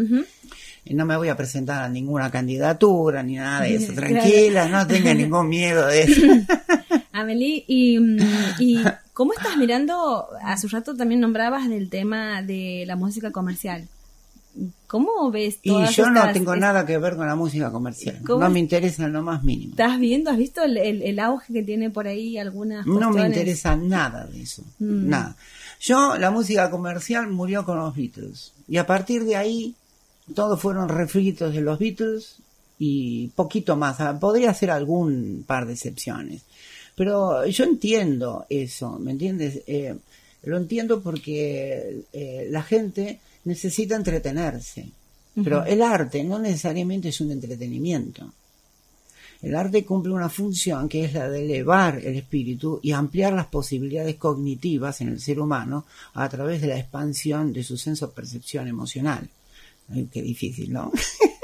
No 0.87 1.05
me 1.05 1.17
voy 1.17 1.29
a 1.29 1.35
presentar 1.35 1.83
a 1.83 1.89
ninguna 1.89 2.29
candidatura 2.29 3.23
ni 3.23 3.35
nada 3.35 3.61
de 3.61 3.75
eso. 3.75 3.93
Tranquila, 3.93 4.67
no 4.69 4.85
tenga 4.85 5.13
ningún 5.13 5.49
miedo 5.49 5.87
de 5.87 6.03
eso. 6.03 6.21
Amelie, 7.19 7.63
y, 7.67 7.99
mm, 7.99 8.17
y 8.59 8.83
¿cómo 9.13 9.33
estás 9.33 9.57
mirando? 9.57 10.27
Hace 10.43 10.67
un 10.67 10.71
rato 10.71 10.95
también 10.95 11.21
nombrabas 11.21 11.67
del 11.69 11.89
tema 11.89 12.41
de 12.41 12.83
la 12.87 12.95
música 12.95 13.31
comercial. 13.31 13.87
¿Cómo 14.87 15.29
ves 15.31 15.59
Y 15.63 15.69
todas 15.69 15.93
yo 15.95 16.09
no 16.09 16.31
tengo 16.31 16.55
nada 16.55 16.85
que 16.85 16.97
ver 16.97 17.17
con 17.17 17.27
la 17.27 17.35
música 17.35 17.71
comercial. 17.71 18.21
¿Cómo 18.25 18.39
No 18.45 18.49
me 18.49 18.59
interesa 18.59 19.03
en 19.05 19.11
lo 19.13 19.21
más 19.21 19.43
mínimo. 19.43 19.71
¿Estás 19.71 19.99
viendo? 19.99 20.29
¿Has 20.31 20.37
visto 20.37 20.63
el, 20.63 20.77
el- 20.77 21.01
el 21.01 21.19
auge 21.19 21.51
que 21.51 21.63
tiene 21.63 21.89
por 21.89 22.07
ahí 22.07 22.37
algunas 22.37 22.85
No 22.85 22.93
me 22.93 22.99
cuestiones? 23.01 23.27
interesa 23.37 23.75
nada 23.75 24.25
de 24.27 24.41
eso. 24.41 24.61
Mm. 24.79 25.09
Nada. 25.09 25.35
Yo, 25.81 26.17
la 26.17 26.31
música 26.31 26.69
comercial 26.69 27.27
murió 27.29 27.65
con 27.65 27.77
los 27.79 27.93
Beatles. 27.95 28.53
Y 28.69 28.77
a 28.77 28.85
partir 28.87 29.25
de 29.25 29.35
ahí, 29.35 29.75
todos 30.33 30.59
fueron 30.61 30.87
refritos 30.87 31.53
de 31.53 31.59
los 31.61 31.77
Beatles 31.77 32.37
y 32.79 33.27
poquito 33.35 33.75
más. 33.75 33.99
Ah, 33.99 34.17
Podría 34.17 34.53
ser 34.53 34.71
algún 34.71 35.43
par 35.45 35.65
de 35.65 35.73
excepciones. 35.73 36.43
Pero 36.95 37.45
yo 37.45 37.63
entiendo 37.65 38.45
eso, 38.49 38.97
¿me 38.99 39.11
entiendes? 39.11 39.61
Eh, 39.67 39.95
lo 40.43 40.57
entiendo 40.57 41.01
porque 41.01 42.03
eh, 42.13 42.47
la 42.49 42.63
gente 42.63 43.19
necesita 43.43 43.95
entretenerse. 43.95 44.89
Pero 45.43 45.65
el 45.65 45.81
arte 45.81 46.23
no 46.23 46.39
necesariamente 46.39 47.09
es 47.09 47.19
un 47.19 47.31
entretenimiento. 47.31 48.31
El 49.41 49.53
arte 49.55 49.83
cumple 49.83 50.13
una 50.13 50.29
función 50.29 50.87
que 50.87 51.03
es 51.03 51.13
la 51.13 51.29
de 51.29 51.43
elevar 51.43 51.99
el 51.99 52.15
espíritu 52.15 52.79
y 52.81 52.93
ampliar 52.93 53.33
las 53.33 53.47
posibilidades 53.47 54.15
cognitivas 54.15 55.01
en 55.01 55.09
el 55.09 55.19
ser 55.19 55.41
humano 55.41 55.85
a 56.13 56.29
través 56.29 56.61
de 56.61 56.67
la 56.67 56.79
expansión 56.79 57.51
de 57.51 57.63
su 57.65 57.77
senso 57.77 58.11
percepción 58.11 58.69
emocional. 58.69 59.27
Ay, 59.93 60.07
qué 60.11 60.21
difícil, 60.21 60.71
¿no? 60.71 60.89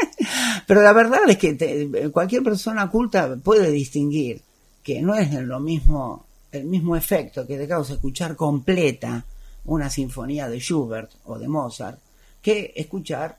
Pero 0.68 0.82
la 0.82 0.94
verdad 0.94 1.20
es 1.30 1.38
que 1.38 1.54
te- 1.56 2.10
cualquier 2.12 2.44
persona 2.44 2.90
culta 2.90 3.36
puede 3.44 3.70
distinguir 3.72 4.42
que 4.84 5.02
no 5.02 5.16
es 5.16 5.32
lo 5.34 5.60
mismo 5.60 6.26
el 6.52 6.66
mismo 6.66 6.96
efecto 6.96 7.48
que 7.48 7.58
te 7.58 7.68
causa 7.68 7.94
escuchar 7.94 8.36
completa 8.36 9.24
una 9.66 9.90
sinfonía 9.90 10.50
de 10.50 10.60
Schubert 10.60 11.12
o 11.26 11.40
de 11.40 11.48
Mozart 11.48 12.00
que 12.42 12.74
escuchar 12.76 13.38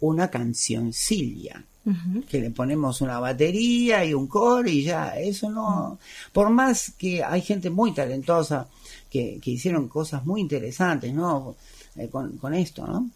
una 0.00 0.30
cancioncilla 0.30 1.64
Ujú. 1.86 2.22
que 2.26 2.40
le 2.40 2.50
ponemos 2.50 3.02
una 3.02 3.20
batería 3.20 4.04
y 4.06 4.14
un 4.14 4.26
coro 4.26 4.66
y 4.68 4.84
ya, 4.84 5.18
eso 5.18 5.50
no, 5.50 5.98
por 6.32 6.48
más 6.48 6.92
que 6.96 7.22
hay 7.22 7.42
gente 7.42 7.68
muy 7.68 7.92
talentosa 7.92 8.66
que, 9.10 9.38
que 9.42 9.50
hicieron 9.50 9.88
cosas 9.88 10.24
muy 10.24 10.40
interesantes, 10.40 11.12
¿no? 11.12 11.56
Eh, 11.96 12.08
con, 12.08 12.38
con 12.38 12.54
esto, 12.54 12.86
¿no? 12.86 13.10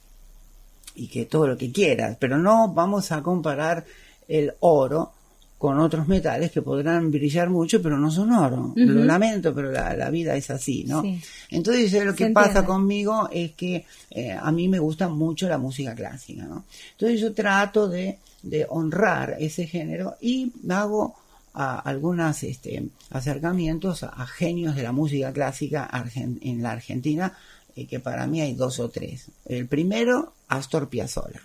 Y 0.97 1.09
que 1.09 1.25
todo 1.25 1.47
lo 1.47 1.57
que 1.57 1.73
quieras, 1.73 2.19
pero 2.21 2.37
no 2.37 2.69
vamos 2.75 3.11
a 3.11 3.23
comparar 3.23 3.87
el 4.29 4.53
oro 4.61 5.13
con 5.59 5.81
otros 5.81 6.07
metales 6.07 6.53
que 6.53 6.63
podrán 6.63 7.11
brillar 7.11 7.51
mucho, 7.51 7.83
pero 7.83 7.99
no 7.99 8.13
son 8.13 8.33
oro. 8.33 8.69
Ujú. 8.69 8.79
Lo 8.79 9.05
lamento, 9.05 9.53
pero 9.53 9.73
la, 9.73 9.95
la 9.97 10.09
vida 10.09 10.37
es 10.37 10.51
así, 10.51 10.85
¿no? 10.85 11.03
Sí. 11.03 11.21
Entonces 11.51 11.93
lo 12.05 12.15
que 12.15 12.31
pasa 12.31 12.65
conmigo 12.65 13.29
es 13.33 13.53
que 13.53 13.85
eh, 14.11 14.33
a 14.33 14.53
mí 14.53 14.69
me 14.69 14.79
gusta 14.79 15.09
mucho 15.09 15.49
la 15.49 15.59
música 15.59 15.97
clásica, 15.97 16.45
¿no? 16.45 16.65
Entonces 16.93 17.21
yo 17.21 17.35
trato 17.35 17.89
de, 17.89 18.19
de 18.43 18.67
honrar 18.71 19.37
ese 19.41 19.67
género 19.67 20.15
y 20.21 20.53
hago 20.71 21.17
a, 21.55 21.81
algunos 21.81 22.45
este, 22.45 22.85
acercamientos 23.11 24.05
a, 24.05 24.11
a 24.11 24.27
genios 24.29 24.77
de 24.77 24.85
la 24.85 24.93
música 24.93 25.33
clásica 25.33 25.91
en 26.15 26.63
la 26.63 26.71
Argentina, 26.71 27.37
eh, 27.75 27.87
que 27.87 27.99
para 27.99 28.29
mí 28.29 28.41
hay 28.41 28.55
dos 28.55 28.79
o 28.79 28.91
tres. 28.91 29.27
El 29.45 29.67
primero, 29.67 30.35
Astor 30.47 30.89
Piazzolla, 30.89 31.43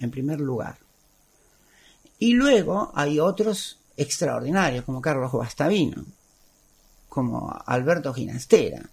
en 0.00 0.10
primer 0.10 0.40
lugar. 0.40 0.78
Y 2.20 2.34
luego 2.34 2.92
hay 2.94 3.18
otros 3.18 3.78
extraordinarios, 3.96 4.84
como 4.84 5.00
Carlos 5.00 5.32
Guastavino, 5.32 6.04
como 7.08 7.52
Alberto 7.66 8.12
Ginastera. 8.12 8.88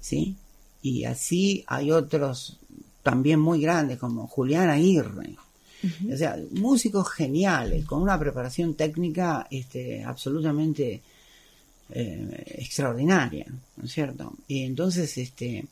¿Sí? 0.00 0.36
Y 0.82 1.04
así 1.04 1.64
hay 1.66 1.92
otros 1.92 2.58
también 3.02 3.40
muy 3.40 3.62
grandes, 3.62 3.98
como 3.98 4.26
Julián 4.26 4.68
Aguirre. 4.68 5.36
O 6.12 6.16
sea, 6.16 6.36
músicos 6.50 7.08
geniales, 7.10 7.84
con 7.84 8.02
una 8.02 8.18
preparación 8.18 8.74
técnica 8.74 9.46
este, 9.48 10.02
absolutamente 10.02 11.00
eh, 11.90 12.44
extraordinaria, 12.58 13.46
¿no 13.76 13.84
es 13.84 13.92
cierto? 13.92 14.32
Y 14.48 14.64
entonces, 14.64 15.16
este, 15.16 15.64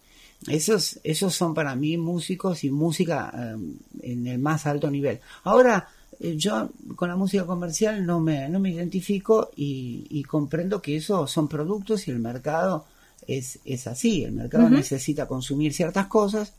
esos, 0.46 1.00
esos 1.02 1.34
son 1.34 1.54
para 1.54 1.74
mí 1.74 1.96
músicos 1.96 2.62
y 2.62 2.70
música 2.70 3.32
eh, 3.34 3.56
en 4.02 4.26
el 4.28 4.38
más 4.38 4.66
alto 4.66 4.90
nivel. 4.90 5.18
Ahora, 5.42 5.88
yo 6.20 6.70
con 6.94 7.08
la 7.08 7.16
música 7.16 7.44
comercial 7.44 8.06
no 8.06 8.20
me, 8.20 8.48
no 8.48 8.58
me 8.58 8.70
identifico 8.70 9.50
y, 9.56 10.06
y 10.08 10.22
comprendo 10.24 10.80
que 10.80 10.96
eso 10.96 11.26
son 11.26 11.48
productos 11.48 12.08
y 12.08 12.10
el 12.10 12.18
mercado 12.18 12.86
es, 13.26 13.58
es 13.64 13.86
así. 13.86 14.24
El 14.24 14.32
mercado 14.32 14.70
necesita 14.70 15.26
consumir 15.26 15.74
ciertas 15.74 16.06
cosas, 16.06 16.52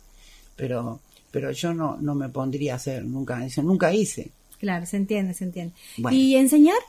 pero, 0.56 1.00
pero 1.32 1.52
yo 1.52 1.74
no, 1.74 1.98
no 1.98 2.16
me 2.16 2.30
pondría 2.30 2.74
a 2.74 2.76
hacer 2.78 3.06
nunca 3.06 3.46
eso, 3.46 3.64
nunca 3.64 3.94
hice. 3.94 4.32
Claro, 4.60 4.86
se 4.86 4.98
entiende, 4.98 5.34
se 5.34 5.44
entiende. 5.44 5.74
Bueno. 5.98 6.18
¿Y 6.18 6.36
enseñar? 6.36 6.80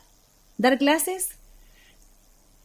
¿Dar 0.57 0.77
clases? 0.77 1.29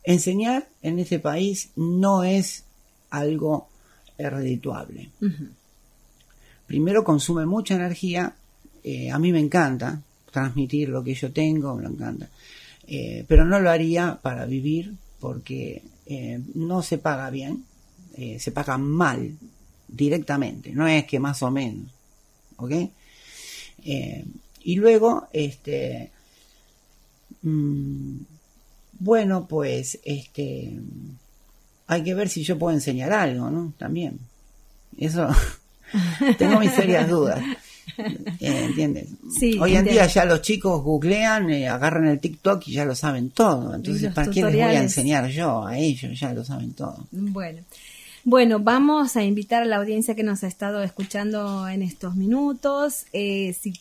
Enseñar 0.03 0.69
en 0.83 0.99
este 0.99 1.19
país 1.19 1.71
no 1.77 2.25
es 2.25 2.65
algo 3.11 3.69
eh, 4.19 4.29
redituable. 4.29 5.11
Primero 6.67 7.05
consume 7.05 7.47
mucha 7.47 7.75
energía, 7.75 8.35
eh, 8.85 9.11
a 9.11 9.19
mí 9.19 9.33
me 9.33 9.41
encanta 9.41 10.01
transmitir 10.31 10.89
lo 10.91 11.03
que 11.03 11.15
yo 11.15 11.33
tengo, 11.33 11.75
me 11.75 11.87
encanta, 11.87 12.29
Eh, 12.87 13.25
pero 13.27 13.47
no 13.47 13.59
lo 13.61 13.71
haría 13.71 14.19
para 14.21 14.45
vivir 14.45 14.93
porque 15.19 15.83
eh, 16.07 16.39
no 16.55 16.83
se 16.83 16.99
paga 16.99 17.31
bien, 17.31 17.65
se 18.39 18.53
paga 18.53 18.79
mal 18.79 19.33
directamente, 19.89 20.73
no 20.73 20.87
es 20.87 21.05
que 21.05 21.19
más 21.19 21.43
o 21.43 21.51
menos, 21.51 21.91
¿ok? 22.59 22.73
Y 24.65 24.77
luego, 24.77 25.29
este, 25.33 26.11
mm, 27.43 28.17
bueno, 29.01 29.47
pues, 29.47 29.99
este, 30.05 30.79
hay 31.87 32.03
que 32.03 32.15
ver 32.15 32.29
si 32.29 32.43
yo 32.45 32.59
puedo 32.59 32.75
enseñar 32.75 33.13
algo, 33.13 33.51
¿no? 33.51 33.73
También. 33.79 34.19
Eso, 34.97 35.29
tengo 36.39 36.61
mis 36.61 36.73
serias 36.73 37.09
dudas. 37.09 37.43
¿Entiendes? 38.41 39.09
Sí, 39.39 39.59
Hoy 39.61 39.73
en 39.73 39.79
entiendo. 39.79 39.91
día 39.93 40.07
ya 40.07 40.25
los 40.25 40.43
chicos 40.43 40.83
googlean, 40.83 41.51
eh, 41.51 41.69
agarran 41.69 42.07
el 42.07 42.19
TikTok 42.21 42.67
y 42.69 42.73
ya 42.73 42.85
lo 42.85 42.95
saben 42.95 43.31
todo. 43.31 43.75
Entonces, 43.75 44.13
¿para 44.13 44.31
qué 44.31 44.43
les 44.43 44.45
voy 44.45 44.53
a 44.53 44.65
tutoriales. 44.65 44.83
enseñar 44.83 45.29
yo? 45.29 45.67
A 45.67 45.79
ellos 45.79 46.19
ya 46.19 46.33
lo 46.33 46.45
saben 46.45 46.73
todo. 46.73 47.07
Bueno. 47.11 47.63
Bueno, 48.27 48.59
vamos 48.59 49.17
a 49.17 49.23
invitar 49.23 49.63
a 49.63 49.67
la 49.67 49.77
audiencia 49.77 50.15
que 50.15 50.23
nos 50.23 50.45
ha 50.45 50.47
estado 50.47 50.83
escuchando 50.83 51.69
en 51.69 51.83
estos 51.83 52.17
minutos. 52.17 53.05
Eh, 53.13 53.55
si 53.61 53.75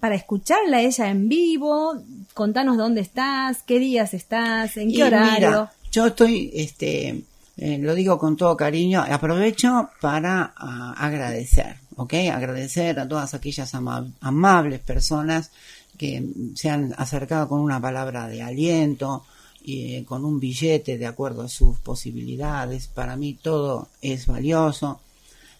para 0.00 0.14
escucharla 0.14 0.80
ella 0.80 1.08
en 1.10 1.28
vivo. 1.28 1.94
Contanos 2.34 2.76
dónde 2.76 3.00
estás, 3.00 3.62
qué 3.62 3.78
días 3.78 4.14
estás, 4.14 4.76
en 4.76 4.92
qué 4.92 5.04
horario. 5.04 5.68
yo 5.92 6.06
estoy, 6.06 6.50
este, 6.54 7.22
eh, 7.56 7.78
lo 7.78 7.94
digo 7.94 8.18
con 8.18 8.36
todo 8.36 8.56
cariño, 8.56 9.02
aprovecho 9.08 9.90
para 10.00 10.52
ah, 10.56 10.94
agradecer, 10.98 11.76
¿ok? 11.96 12.14
Agradecer 12.32 13.00
a 13.00 13.08
todas 13.08 13.34
aquellas 13.34 13.74
amables 13.74 14.80
personas 14.80 15.50
que 15.96 16.22
se 16.54 16.68
han 16.68 16.94
acercado 16.98 17.48
con 17.48 17.60
una 17.60 17.80
palabra 17.80 18.28
de 18.28 18.42
aliento, 18.42 19.24
y, 19.66 19.96
eh, 19.96 20.04
con 20.04 20.24
un 20.24 20.38
billete 20.38 20.96
de 20.96 21.06
acuerdo 21.06 21.42
a 21.42 21.48
sus 21.48 21.78
posibilidades. 21.78 22.86
Para 22.86 23.16
mí 23.16 23.34
todo 23.34 23.88
es 24.00 24.26
valioso. 24.26 25.00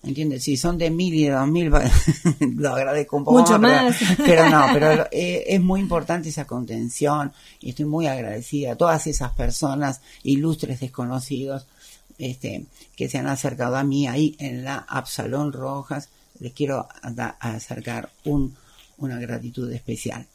¿Entiendes? 0.03 0.45
Si 0.45 0.57
son 0.57 0.79
de 0.79 0.89
mil 0.91 1.13
y 1.13 1.25
de 1.25 1.33
dos 1.33 1.49
mil, 1.49 1.69
lo 2.57 2.75
agradezco 2.75 3.17
un 3.17 3.25
poco 3.25 3.41
Mucho 3.41 3.59
más. 3.59 3.97
Pero, 4.25 4.49
no, 4.49 4.67
pero 4.73 5.09
eh, 5.11 5.45
es 5.49 5.61
muy 5.61 5.81
importante 5.81 6.29
esa 6.29 6.45
contención 6.45 7.33
y 7.61 7.71
estoy 7.71 7.87
muy 7.87 8.07
agradecida 8.07 8.73
a 8.73 8.77
todas 8.77 9.09
esas 9.09 9.33
personas, 9.33 10.01
ilustres 10.23 10.79
desconocidos, 10.79 11.67
este, 12.19 12.65
que 12.97 13.09
se 13.09 13.19
han 13.19 13.27
acercado 13.27 13.77
a 13.77 13.85
mí 13.85 14.07
ahí 14.07 14.37
en 14.39 14.65
la 14.65 14.79
Absalón 14.79 15.53
Rojas. 15.53 16.09
Les 16.39 16.53
quiero 16.53 16.89
acercar 17.41 18.11
un, 18.25 18.55
una 18.99 19.19
gratitud 19.19 19.73
especial. 19.73 20.27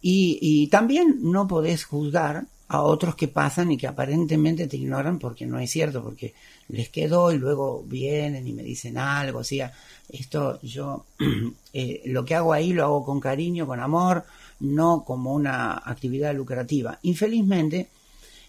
Y, 0.00 0.66
también 0.68 1.18
no 1.22 1.46
podés 1.46 1.84
juzgar 1.84 2.46
a 2.68 2.82
otros 2.82 3.14
que 3.14 3.28
pasan 3.28 3.70
y 3.70 3.76
que 3.76 3.86
aparentemente 3.86 4.66
te 4.66 4.76
ignoran 4.76 5.18
porque 5.18 5.46
no 5.46 5.58
es 5.58 5.70
cierto, 5.70 6.02
porque 6.02 6.34
les 6.68 6.88
quedó 6.88 7.30
y 7.32 7.38
luego 7.38 7.84
vienen 7.86 8.46
y 8.46 8.52
me 8.52 8.62
dicen 8.62 8.96
algo, 8.96 9.40
o 9.40 9.44
sea, 9.44 9.72
esto 10.08 10.58
yo 10.62 11.04
eh, 11.72 12.02
lo 12.06 12.24
que 12.24 12.34
hago 12.34 12.52
ahí 12.52 12.72
lo 12.72 12.84
hago 12.84 13.04
con 13.04 13.20
cariño, 13.20 13.66
con 13.66 13.78
amor, 13.78 14.24
no 14.60 15.04
como 15.04 15.34
una 15.34 15.82
actividad 15.84 16.34
lucrativa. 16.34 16.98
Infelizmente, 17.02 17.88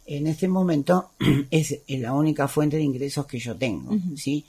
en 0.05 0.27
este 0.27 0.47
momento 0.47 1.11
es 1.51 1.79
la 1.87 2.13
única 2.13 2.47
fuente 2.47 2.77
de 2.77 2.83
ingresos 2.83 3.25
que 3.25 3.39
yo 3.39 3.55
tengo, 3.55 3.97
¿sí? 4.15 4.45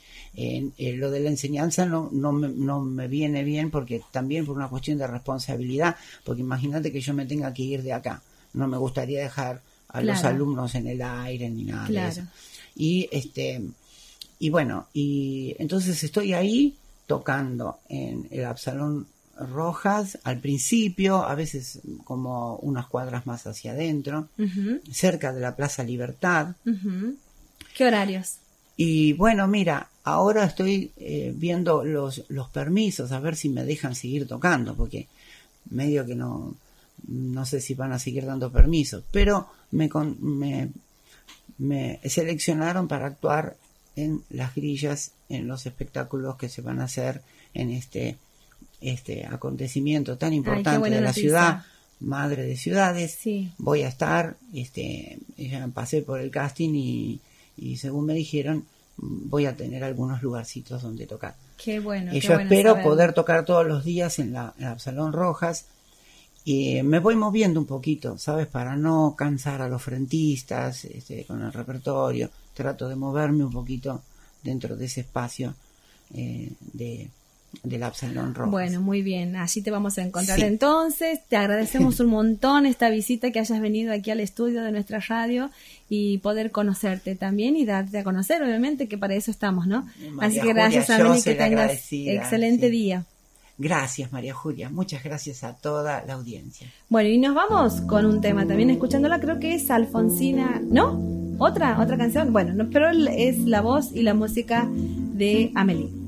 lo 0.77 1.11
de 1.11 1.19
la 1.21 1.29
enseñanza 1.29 1.85
no, 1.85 2.09
no, 2.11 2.31
me, 2.31 2.49
no 2.49 2.81
me 2.81 3.07
viene 3.07 3.43
bien 3.43 3.71
porque 3.71 4.01
también 4.11 4.45
por 4.45 4.55
una 4.55 4.67
cuestión 4.67 4.97
de 4.97 5.07
responsabilidad, 5.07 5.95
porque 6.23 6.41
imagínate 6.41 6.91
que 6.91 6.99
yo 6.99 7.13
me 7.13 7.25
tenga 7.25 7.53
que 7.53 7.63
ir 7.63 7.83
de 7.83 7.93
acá 7.93 8.21
no 8.55 8.67
me 8.67 8.77
gustaría 8.77 9.21
dejar 9.21 9.61
a 9.89 10.01
los 10.01 10.23
alumnos 10.23 10.73
en 10.75 10.87
el 10.87 11.01
aire 11.01 11.49
ni 11.49 11.65
nada 11.65 11.87
de 11.87 12.07
eso. 12.07 12.21
Y 12.75 13.07
este 13.11 13.61
y 14.39 14.49
bueno, 14.49 14.87
y 14.93 15.55
entonces 15.59 16.03
estoy 16.03 16.33
ahí 16.33 16.75
tocando 17.05 17.79
en 17.87 18.27
el 18.31 18.45
Absalón 18.45 19.07
Rojas 19.37 20.17
al 20.23 20.39
principio, 20.39 21.23
a 21.23 21.35
veces 21.35 21.79
como 22.03 22.55
unas 22.57 22.87
cuadras 22.87 23.25
más 23.25 23.45
hacia 23.47 23.71
adentro, 23.71 24.29
cerca 24.91 25.33
de 25.33 25.41
la 25.41 25.55
Plaza 25.55 25.83
Libertad. 25.83 26.55
¿Qué 27.75 27.85
horarios? 27.85 28.37
Y 28.77 29.13
bueno, 29.13 29.47
mira, 29.47 29.89
ahora 30.03 30.45
estoy 30.45 30.91
eh, 30.97 31.33
viendo 31.35 31.83
los, 31.83 32.23
los 32.29 32.49
permisos, 32.49 33.11
a 33.11 33.19
ver 33.19 33.35
si 33.35 33.49
me 33.49 33.63
dejan 33.63 33.95
seguir 33.95 34.27
tocando, 34.27 34.75
porque 34.75 35.07
medio 35.69 36.05
que 36.05 36.15
no, 36.15 36.55
no 37.07 37.45
sé 37.45 37.61
si 37.61 37.73
van 37.73 37.91
a 37.91 37.99
seguir 37.99 38.25
dando 38.25 38.51
permisos, 38.51 39.03
pero 39.11 39.47
me, 39.71 39.89
me, 40.19 40.69
me 41.57 41.99
seleccionaron 42.03 42.87
para 42.87 43.07
actuar 43.07 43.55
en 43.95 44.23
las 44.29 44.53
grillas, 44.55 45.11
en 45.29 45.47
los 45.47 45.65
espectáculos 45.65 46.35
que 46.35 46.49
se 46.49 46.61
van 46.61 46.79
a 46.79 46.85
hacer 46.85 47.21
en 47.53 47.71
este, 47.71 48.17
este 48.81 49.25
acontecimiento 49.25 50.17
tan 50.17 50.33
importante 50.33 50.89
de 50.89 51.01
la 51.01 51.13
ciudad, 51.13 51.63
madre 51.99 52.43
de 52.43 52.57
ciudades. 52.57 53.19
Voy 53.57 53.83
a 53.83 53.87
estar, 53.87 54.37
este, 54.53 55.19
ya 55.37 55.67
pasé 55.67 56.01
por 56.01 56.19
el 56.19 56.31
casting 56.31 56.73
y, 56.73 57.19
y 57.57 57.77
según 57.77 58.05
me 58.05 58.13
dijeron, 58.13 58.65
voy 58.97 59.45
a 59.45 59.55
tener 59.55 59.83
algunos 59.83 60.21
lugarcitos 60.21 60.81
donde 60.81 61.05
tocar. 61.07 61.35
Qué 61.57 61.79
bueno. 61.79 62.13
Y 62.13 62.19
yo 62.19 62.39
espero 62.39 62.81
poder 62.81 63.13
tocar 63.13 63.45
todos 63.45 63.65
los 63.65 63.83
días 63.83 64.19
en 64.19 64.33
la, 64.33 64.53
en 64.57 64.65
la 64.65 64.79
Salón 64.79 65.13
Rojas 65.13 65.65
y 66.43 66.83
me 66.83 66.99
voy 66.99 67.15
moviendo 67.15 67.59
un 67.59 67.65
poquito, 67.65 68.17
¿sabes? 68.17 68.45
Para 68.45 68.75
no 68.75 69.15
cansar 69.17 69.61
a 69.61 69.67
los 69.67 69.81
frentistas 69.81 70.85
este, 70.85 71.25
con 71.25 71.41
el 71.41 71.51
repertorio. 71.51 72.29
Trato 72.53 72.87
de 72.87 72.95
moverme 72.95 73.43
un 73.43 73.51
poquito 73.51 74.03
dentro 74.43 74.75
de 74.75 74.85
ese 74.85 75.01
espacio 75.01 75.55
eh, 76.13 76.51
de, 76.59 77.09
del 77.63 77.83
Absalón 77.83 78.33
Rojas. 78.33 78.51
Bueno, 78.51 78.81
muy 78.81 79.01
bien. 79.01 79.35
Allí 79.35 79.61
te 79.61 79.71
vamos 79.71 79.97
a 79.97 80.03
encontrar 80.03 80.39
entonces. 80.39 81.19
Te 81.27 81.37
agradecemos 81.37 81.99
un 82.01 82.07
montón 82.07 82.65
esta 82.65 82.89
visita 82.89 83.31
que 83.31 83.39
hayas 83.39 83.59
venido 83.61 83.93
aquí 83.93 84.11
al 84.11 84.19
estudio 84.19 84.63
de 84.63 84.71
nuestra 84.71 84.99
radio 84.99 85.49
y 85.89 86.17
poder 86.19 86.51
conocerte 86.51 87.15
también 87.15 87.55
y 87.55 87.65
darte 87.65 87.99
a 87.99 88.03
conocer, 88.03 88.41
obviamente, 88.43 88.87
que 88.87 88.97
para 88.97 89.15
eso 89.15 89.31
estamos, 89.31 89.67
¿no? 89.67 89.87
Así 90.19 90.39
que 90.39 90.53
gracias 90.53 90.89
a 90.89 91.03
mí 91.03 91.21
que 91.21 91.35
tengas 91.35 91.91
excelente 91.91 92.69
día. 92.69 93.05
Gracias, 93.57 94.11
María 94.11 94.33
Julia. 94.33 94.69
Muchas 94.69 95.03
gracias 95.03 95.43
a 95.43 95.53
toda 95.53 96.03
la 96.05 96.13
audiencia. 96.13 96.67
Bueno, 96.89 97.09
y 97.09 97.17
nos 97.17 97.33
vamos 97.33 97.81
con 97.81 98.05
un 98.05 98.19
tema 98.19 98.45
también 98.45 98.69
escuchándola, 98.69 99.19
creo 99.19 99.39
que 99.39 99.55
es 99.55 99.71
Alfonsina, 99.71 100.61
¿no? 100.61 100.99
Otra, 101.37 101.79
otra 101.81 101.97
canción. 101.97 102.33
Bueno, 102.33 102.67
pero 102.71 102.89
es 102.89 103.39
la 103.39 103.61
voz 103.61 103.91
y 103.93 104.01
la 104.01 104.13
música 104.13 104.67
de 104.69 105.51
Amelie. 105.55 106.04